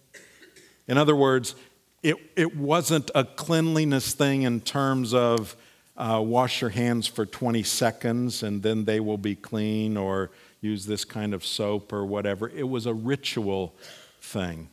In 0.88 0.98
other 0.98 1.16
words, 1.16 1.54
it, 2.02 2.16
it 2.36 2.56
wasn't 2.56 3.10
a 3.14 3.24
cleanliness 3.24 4.14
thing 4.14 4.42
in 4.42 4.60
terms 4.60 5.12
of 5.12 5.56
uh, 5.96 6.22
wash 6.24 6.60
your 6.60 6.70
hands 6.70 7.06
for 7.06 7.24
20 7.24 7.62
seconds 7.62 8.42
and 8.42 8.62
then 8.62 8.84
they 8.84 9.00
will 9.00 9.18
be 9.18 9.34
clean, 9.34 9.96
or 9.96 10.30
use 10.60 10.86
this 10.86 11.04
kind 11.04 11.32
of 11.32 11.44
soap 11.44 11.92
or 11.92 12.04
whatever. 12.04 12.48
It 12.48 12.68
was 12.68 12.86
a 12.86 12.94
ritual 12.94 13.74
thing. 14.20 14.68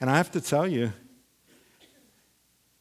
And 0.00 0.10
I 0.10 0.16
have 0.16 0.30
to 0.32 0.40
tell 0.40 0.66
you, 0.66 0.92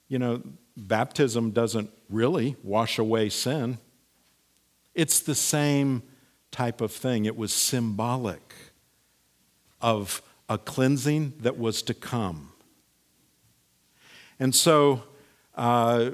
you 0.08 0.20
know, 0.20 0.42
baptism 0.76 1.52
doesn't 1.52 1.90
really 2.10 2.56
wash 2.64 2.98
away 2.98 3.30
sin. 3.30 3.78
It's 5.00 5.22
the 5.22 5.34
same 5.34 6.04
type 6.52 6.82
of 6.82 6.92
thing. 6.92 7.24
It 7.24 7.38
was 7.38 7.54
symbolic 7.54 8.54
of 9.80 10.22
a 10.50 10.58
cleansing 10.58 11.36
that 11.40 11.58
was 11.58 11.82
to 11.84 11.94
come. 11.94 12.52
And 14.42 14.54
so, 14.54 15.04
uh, 15.56 16.12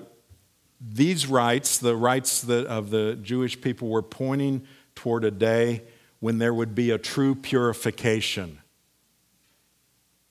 these 0.79 1.25
rites, 1.25 1.79
the 1.79 1.95
rites 1.95 2.41
that 2.41 2.67
of 2.67 2.91
the 2.91 3.15
Jewish 3.15 3.59
people, 3.59 3.89
were 3.89 4.03
pointing 4.03 4.67
toward 4.93 5.23
a 5.23 5.31
day 5.31 5.81
when 6.19 6.37
there 6.37 6.53
would 6.53 6.75
be 6.75 6.91
a 6.91 6.99
true 6.99 7.33
purification, 7.33 8.59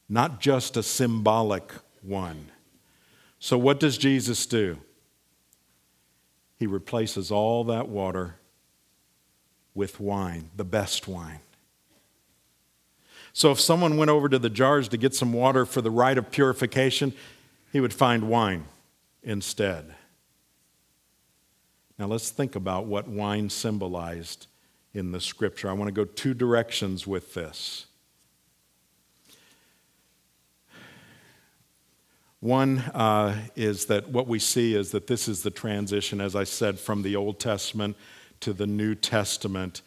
not 0.09 0.41
just 0.41 0.77
a 0.77 0.83
symbolic 0.85 1.73
one. 2.03 2.53
So, 3.41 3.59
what 3.59 3.81
does 3.81 3.99
Jesus 3.99 4.47
do? 4.47 4.79
He 6.57 6.69
replaces 6.69 7.33
all 7.33 7.65
that 7.65 7.89
water 7.89 8.37
with 9.75 10.01
wine, 10.01 10.51
the 10.57 10.65
best 10.65 11.09
wine. 11.09 11.41
So, 13.33 13.51
if 13.51 13.59
someone 13.59 13.97
went 13.97 14.11
over 14.11 14.29
to 14.29 14.39
the 14.39 14.51
jars 14.51 14.89
to 14.89 14.97
get 14.97 15.15
some 15.15 15.33
water 15.33 15.67
for 15.67 15.81
the 15.81 15.91
rite 15.91 16.19
of 16.19 16.31
purification, 16.31 17.13
he 17.73 17.81
would 17.81 17.93
find 17.93 18.29
wine 18.29 18.67
instead. 19.25 19.95
Now 21.99 22.07
let's 22.07 22.31
think 22.31 22.55
about 22.55 22.87
what 22.87 23.09
wine 23.09 23.51
symbolized 23.51 24.47
in 24.93 25.13
the 25.13 25.21
scripture. 25.21 25.69
I 25.69 25.73
want 25.73 25.89
to 25.89 25.93
go 25.93 26.05
two 26.05 26.35
directions 26.35 27.07
with 27.07 27.35
this. 27.35 27.87
One 32.41 32.79
uh, 32.79 33.37
is 33.57 33.87
that 33.87 34.09
what 34.09 34.29
we 34.29 34.39
see 34.39 34.75
is 34.75 34.91
that 34.91 35.07
this 35.07 35.29
is 35.29 35.43
the 35.43 35.51
transition, 35.51 36.21
as 36.21 36.37
I 36.37 36.45
said, 36.45 36.79
from 36.79 37.03
the 37.03 37.17
Old 37.17 37.41
Testament 37.41 37.97
to 38.45 38.53
the 38.53 38.67
New 38.67 38.95
Testament. 38.95 39.81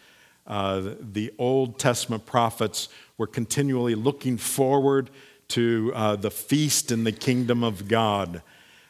Uh, 0.48 0.96
the 1.00 1.32
Old 1.38 1.78
Testament 1.78 2.26
prophets 2.26 2.90
were 3.16 3.28
continually 3.28 3.94
looking 3.94 4.36
forward 4.36 5.12
to 5.50 5.92
uh, 5.94 6.16
the 6.16 6.32
feast 6.32 6.92
in 6.92 7.04
the 7.04 7.12
kingdom 7.12 7.64
of 7.64 7.88
God. 7.88 8.42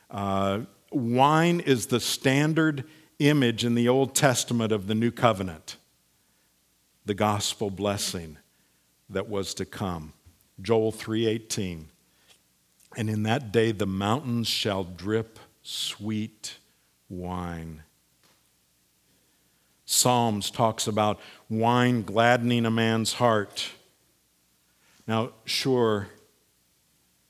Uh, 0.10 0.62
wine 0.89 1.60
is 1.60 1.88
the 1.88 1.99
standard 1.99 2.86
image 3.19 3.65
in 3.65 3.75
the 3.75 3.89
Old 3.89 4.15
Testament 4.15 4.71
of 4.71 4.88
the 4.88 4.95
new 4.95 5.12
covenant, 5.12 5.75
the 7.06 7.13
gospel 7.13 7.69
blessing 7.69 8.38
that 9.10 9.27
was 9.27 9.53
to 9.56 9.65
come. 9.65 10.13
Joel 10.62 10.93
3:18 10.93 11.88
and 12.95 13.10
in 13.10 13.23
that 13.23 13.51
day 13.51 13.73
the 13.73 13.86
mountains 13.86 14.47
shall 14.47 14.86
drip 14.86 15.39
sweet 15.62 16.58
wine. 17.10 17.84
Psalms 19.89 20.52
talks 20.52 20.86
about 20.86 21.17
wine 21.50 22.04
gladdening 22.04 22.65
a 22.65 22.69
man's 22.69 23.13
heart. 23.13 23.69
Now, 25.08 25.32
sure, 25.45 26.10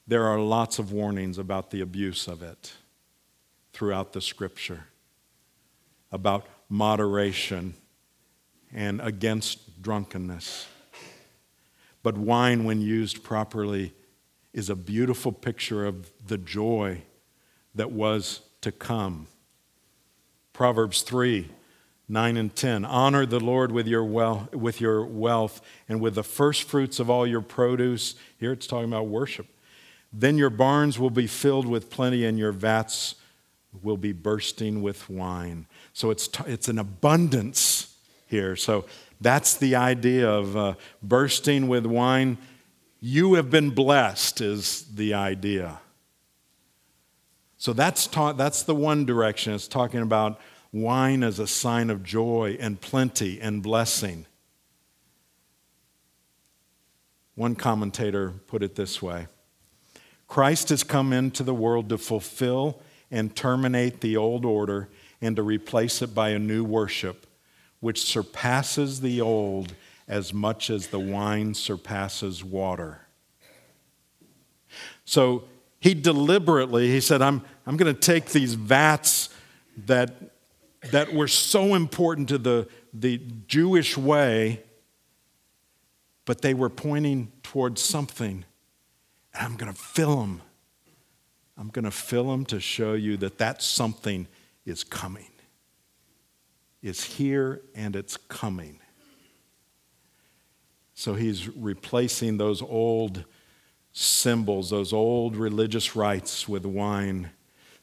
there 0.08 0.24
are 0.24 0.40
lots 0.40 0.80
of 0.80 0.92
warnings 0.92 1.38
about 1.38 1.70
the 1.70 1.82
abuse 1.82 2.28
of 2.28 2.42
it 2.42 2.74
throughout 3.74 4.12
the 4.12 4.22
scripture, 4.22 4.86
about 6.12 6.48
moderation 6.68 7.76
and 8.74 9.02
against 9.02 9.80
drunkenness. 9.84 10.68
But 12.02 12.18
wine, 12.18 12.64
when 12.64 12.82
used 12.82 13.24
properly, 13.24 13.94
is 14.52 14.72
a 14.72 14.76
beautiful 14.76 15.32
picture 15.32 15.86
of 15.86 16.12
the 16.26 16.40
joy 16.40 17.04
that 17.76 17.92
was 17.92 18.42
to 18.62 18.72
come. 18.72 19.28
Proverbs 20.54 21.04
3 21.04 21.52
9 22.10 22.38
and 22.38 22.56
10. 22.56 22.86
Honor 22.86 23.26
the 23.26 23.40
Lord 23.40 23.72
with 23.72 23.88
your, 23.88 24.04
wealth, 24.04 24.54
with 24.56 24.80
your 24.80 25.06
wealth 25.06 25.62
and 25.90 26.00
with 26.00 26.16
the 26.16 26.24
first 26.24 26.64
fruits 26.64 27.00
of 27.00 27.10
all 27.10 27.28
your 27.28 27.42
produce. 27.42 28.16
Here 28.40 28.52
it's 28.52 28.68
talking 28.68 28.90
about 28.90 29.08
worship. 29.08 29.48
Then 30.14 30.38
your 30.38 30.50
barns 30.50 30.98
will 30.98 31.10
be 31.10 31.28
filled 31.28 31.68
with 31.68 31.90
plenty 31.90 32.26
and 32.26 32.40
your 32.40 32.54
vats 32.54 33.16
will 33.82 33.98
be 33.98 34.14
bursting 34.14 34.82
with 34.82 35.10
wine. 35.10 35.68
So 35.94 36.10
it's, 36.10 36.30
it's 36.46 36.70
an 36.70 36.80
abundance 36.80 37.96
here. 38.28 38.56
So 38.56 38.86
that's 39.20 39.56
the 39.58 39.76
idea 39.76 40.30
of 40.30 40.56
uh, 40.56 40.74
bursting 41.04 41.68
with 41.68 41.86
wine 41.86 42.38
you 43.00 43.36
have 43.36 43.52
been 43.52 43.70
blessed, 43.70 44.42
is 44.42 44.86
the 44.96 45.14
idea. 45.14 45.80
So 47.58 47.74
that's, 47.74 48.08
ta- 48.08 48.34
that's 48.34 48.64
the 48.64 48.76
one 48.76 49.06
direction. 49.06 49.54
It's 49.54 49.68
talking 49.68 50.02
about 50.02 50.40
wine 50.72 51.24
as 51.24 51.40
a 51.40 51.48
sign 51.48 51.90
of 51.90 52.04
joy 52.04 52.58
and 52.60 52.80
plenty 52.82 53.40
and 53.40 53.64
blessing. 53.64 54.26
One 57.36 57.56
commentator 57.56 58.32
put 58.48 58.64
it 58.64 58.76
this 58.76 59.02
way 59.02 59.28
Christ 60.28 60.70
has 60.70 60.84
come 60.84 61.14
into 61.14 61.44
the 61.44 61.54
world 61.54 61.90
to 61.90 61.98
fulfill 61.98 62.82
and 63.10 63.36
terminate 63.36 64.02
the 64.02 64.18
old 64.18 64.46
order 64.46 64.90
and 65.22 65.36
to 65.36 65.44
replace 65.44 66.02
it 66.02 66.14
by 66.14 66.30
a 66.30 66.40
new 66.40 66.64
worship, 66.64 67.26
which 67.80 68.04
surpasses 68.04 69.02
the 69.02 69.22
old 69.22 69.74
as 70.08 70.34
much 70.34 70.70
as 70.70 70.88
the 70.88 71.00
wine 71.00 71.54
surpasses 71.54 72.44
water. 72.44 73.02
So 75.06 75.46
he 75.80 75.94
deliberately, 75.94 76.90
he 76.90 77.02
said, 77.02 77.22
I'm, 77.22 77.42
I'm 77.66 77.78
going 77.78 77.94
to 77.94 78.00
take 78.00 78.28
these 78.28 78.54
vats 78.54 79.30
that, 79.86 80.16
that 80.92 81.14
were 81.14 81.28
so 81.28 81.76
important 81.76 82.30
to 82.30 82.38
the, 82.38 82.68
the 82.94 83.18
Jewish 83.48 83.98
way, 83.98 84.64
but 86.26 86.42
they 86.42 86.54
were 86.54 86.70
pointing 86.70 87.32
towards 87.44 87.82
something. 87.82 88.46
And 89.34 89.46
I'm 89.46 89.56
going 89.56 89.72
to 89.72 89.80
fill 89.80 90.20
them. 90.22 90.42
I'm 91.58 91.70
going 91.70 91.86
to 91.86 91.92
fill 91.92 92.30
them 92.30 92.46
to 92.46 92.60
show 92.60 92.94
you 92.94 93.18
that 93.18 93.38
that 93.40 93.62
something 93.62 94.28
is 94.66 94.84
coming. 94.84 95.30
It's 96.84 97.04
here 97.04 97.62
and 97.74 97.96
it's 97.96 98.18
coming. 98.18 98.80
So 100.94 101.14
he's 101.14 101.48
replacing 101.48 102.38
those 102.38 102.62
old 102.62 103.26
symbols, 103.92 104.70
those 104.70 104.94
old 104.94 105.36
religious 105.36 105.96
rites 105.96 106.48
with 106.48 106.66
wine, 106.66 107.32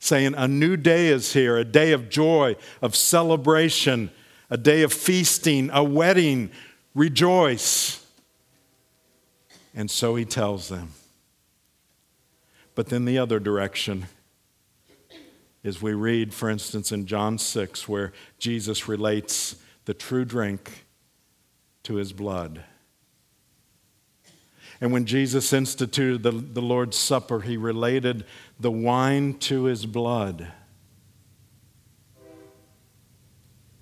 saying, 0.04 0.34
A 0.36 0.46
new 0.46 0.76
day 0.76 1.08
is 1.08 1.32
here, 1.32 1.56
a 1.56 1.64
day 1.64 1.92
of 1.92 2.10
joy, 2.10 2.56
of 2.82 2.94
celebration, 2.94 4.10
a 4.50 4.56
day 4.58 4.82
of 4.82 4.92
feasting, 4.92 5.70
a 5.72 5.82
wedding. 5.82 6.50
Rejoice. 6.94 8.04
And 9.74 9.90
so 9.90 10.14
he 10.14 10.26
tells 10.26 10.68
them. 10.68 10.92
But 12.74 12.88
then 12.88 13.06
the 13.06 13.18
other 13.18 13.40
direction 13.40 14.06
is 15.62 15.80
we 15.80 15.94
read, 15.94 16.34
for 16.34 16.50
instance, 16.50 16.92
in 16.92 17.06
John 17.06 17.38
6, 17.38 17.88
where 17.88 18.12
Jesus 18.38 18.86
relates 18.86 19.56
the 19.86 19.94
true 19.94 20.26
drink 20.26 20.84
to 21.84 21.94
his 21.94 22.12
blood. 22.12 22.62
And 24.84 24.92
when 24.92 25.06
Jesus 25.06 25.54
instituted 25.54 26.22
the, 26.22 26.30
the 26.32 26.60
Lord's 26.60 26.98
Supper, 26.98 27.40
he 27.40 27.56
related 27.56 28.26
the 28.60 28.70
wine 28.70 29.32
to 29.38 29.64
his 29.64 29.86
blood. 29.86 30.48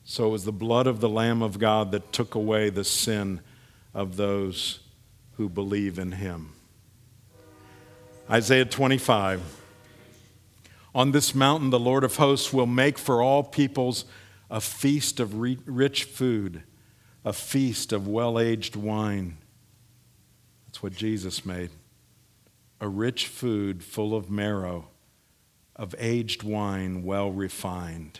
So 0.05 0.29
it 0.29 0.31
was 0.31 0.45
the 0.45 0.53
blood 0.53 0.87
of 0.87 1.01
the 1.01 1.09
Lamb 1.09 1.43
of 1.43 1.59
God 1.59 1.91
that 1.91 2.13
took 2.13 2.37
away 2.37 2.71
the 2.71 2.85
sin 2.85 3.41
of 3.93 4.15
those 4.15 4.79
who 5.39 5.49
believe 5.49 5.99
in 5.99 6.13
him. 6.13 6.53
Isaiah 8.31 8.65
25. 8.65 9.43
On 10.95 11.11
this 11.11 11.35
mountain, 11.35 11.71
the 11.71 11.81
Lord 11.81 12.05
of 12.05 12.15
hosts 12.15 12.53
will 12.53 12.67
make 12.67 12.97
for 12.97 13.21
all 13.21 13.43
peoples 13.43 14.05
a 14.49 14.61
feast 14.61 15.19
of 15.19 15.35
rich 15.35 16.05
food, 16.05 16.63
a 17.25 17.33
feast 17.33 17.93
of 17.93 18.07
well 18.07 18.39
aged 18.39 18.77
wine 18.77 19.39
what 20.83 20.93
Jesus 20.93 21.47
made. 21.47 21.71
A 22.81 22.89
rich 22.89 23.29
food 23.29 23.85
full 23.85 24.17
of 24.17 24.29
marrow, 24.29 24.89
of 25.77 25.95
aged 25.97 26.43
wine 26.43 27.05
well 27.05 27.31
refined. 27.31 28.19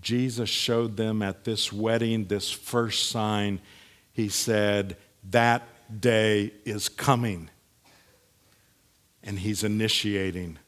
Jesus 0.00 0.50
showed 0.50 0.96
them 0.96 1.22
at 1.22 1.44
this 1.44 1.72
wedding, 1.72 2.24
this 2.24 2.50
first 2.50 3.08
sign. 3.08 3.60
He 4.12 4.28
said, 4.28 4.96
That 5.30 5.62
day 6.00 6.52
is 6.64 6.88
coming. 6.88 7.50
And 9.22 9.38
he's 9.38 9.62
initiating 9.62 10.58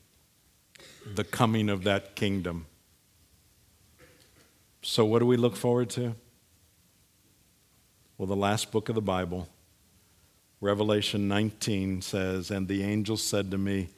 the 1.15 1.25
coming 1.25 1.69
of 1.69 1.83
that 1.85 2.15
kingdom. 2.15 2.67
So, 4.83 5.05
what 5.05 5.19
do 5.19 5.27
we 5.27 5.37
look 5.37 5.57
forward 5.57 5.91
to? 5.91 6.15
Well, 8.17 8.29
the 8.29 8.37
last 8.37 8.71
book 8.71 8.89
of 8.89 8.95
the 8.95 9.03
Bible, 9.03 9.49
Revelation 10.65 11.29
19 11.29 12.01
says, 12.01 12.51
And 12.51 12.67
the 12.67 12.83
angel 12.85 13.19
said 13.19 13.51
to 13.51 13.59
me, 13.59 13.91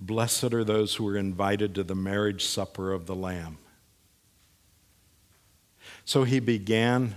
Blessed 0.00 0.52
are 0.52 0.64
those 0.64 0.96
who 0.96 1.06
are 1.06 1.16
invited 1.16 1.76
to 1.76 1.84
the 1.84 1.94
marriage 1.94 2.44
supper 2.44 2.92
of 2.92 3.06
the 3.06 3.14
Lamb. 3.14 3.58
So 6.04 6.24
he 6.24 6.40
began 6.40 7.14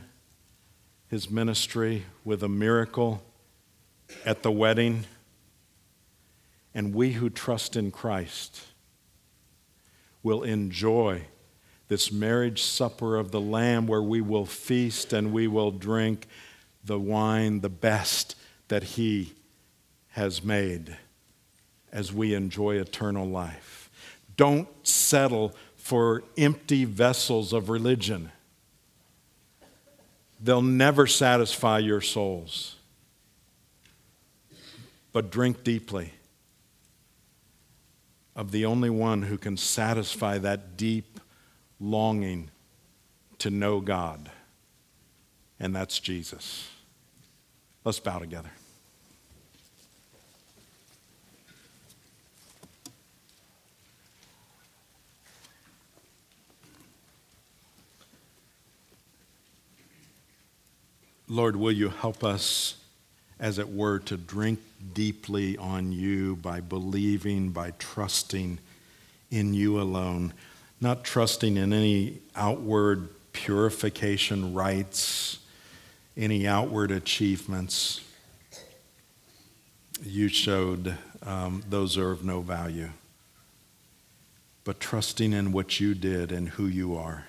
his 1.08 1.32
ministry 1.32 2.06
with 2.24 2.44
a 2.44 2.48
miracle 2.48 3.24
at 4.24 4.44
the 4.44 4.52
wedding, 4.52 5.06
and 6.76 6.94
we 6.94 7.14
who 7.14 7.32
trust 7.32 7.76
in 7.76 7.90
Christ 7.90 8.68
will 10.22 10.44
enjoy 10.44 11.24
this 11.88 12.12
marriage 12.12 12.62
supper 12.62 13.18
of 13.18 13.32
the 13.32 13.42
Lamb 13.42 13.88
where 13.88 14.04
we 14.04 14.22
will 14.22 14.46
feast 14.46 15.12
and 15.12 15.34
we 15.34 15.48
will 15.48 15.72
drink 15.72 16.28
the 16.84 17.00
wine, 17.00 17.62
the 17.62 17.70
best 17.70 18.36
that 18.70 18.84
He 18.84 19.34
has 20.10 20.44
made 20.44 20.98
as 21.92 22.14
we 22.14 22.34
enjoy 22.34 22.76
eternal 22.76 23.28
life. 23.28 23.90
Don't 24.38 24.68
settle 24.88 25.54
for 25.76 26.24
empty 26.38 26.86
vessels 26.86 27.52
of 27.52 27.70
religion. 27.70 28.32
They'll 30.40 30.62
never 30.62 31.06
satisfy 31.06 31.80
your 31.80 32.02
souls. 32.02 32.76
But 35.12 35.32
drink 35.32 35.64
deeply 35.64 36.14
of 38.36 38.52
the 38.52 38.66
only 38.66 38.90
one 38.90 39.24
who 39.24 39.38
can 39.38 39.58
satisfy 39.58 40.38
that 40.38 40.78
deep 40.78 41.20
longing 41.80 42.50
to 43.40 43.50
know 43.50 43.82
God, 43.82 44.30
and 45.60 45.76
that's 45.76 46.00
Jesus. 46.00 46.70
Let's 47.84 48.00
bow 48.00 48.20
together. 48.20 48.52
Lord, 61.32 61.56
will 61.56 61.72
you 61.72 61.90
help 61.90 62.24
us, 62.24 62.76
as 63.40 63.60
it 63.60 63.70
were, 63.70 64.00
to 64.00 64.18
drink 64.18 64.60
deeply 64.94 65.58
on 65.58 65.92
you 65.92 66.36
by 66.38 66.60
believing, 66.60 67.52
by 67.52 67.72
trusting 67.78 68.58
in 69.30 69.54
you 69.54 69.80
alone, 69.80 70.34
not 70.82 71.04
trusting 71.04 71.56
in 71.56 71.72
any 71.72 72.18
outward 72.36 73.10
purification 73.32 74.56
rites, 74.56 75.38
any 76.18 76.48
outward 76.48 76.90
achievements. 76.90 78.02
You 80.04 80.30
showed 80.30 80.98
um, 81.22 81.64
those 81.70 81.96
are 81.96 82.12
of 82.12 82.24
no 82.24 82.42
value, 82.42 82.90
but 84.64 84.80
trusting 84.80 85.32
in 85.32 85.52
what 85.52 85.80
you 85.80 85.94
did 85.94 86.32
and 86.32 86.50
who 86.50 86.66
you 86.66 86.96
are. 86.96 87.28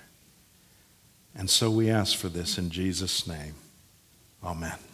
And 1.35 1.49
so 1.49 1.69
we 1.69 1.89
ask 1.89 2.17
for 2.17 2.29
this 2.29 2.57
in 2.57 2.71
Jesus' 2.71 3.27
name. 3.27 3.53
Amen. 4.43 4.90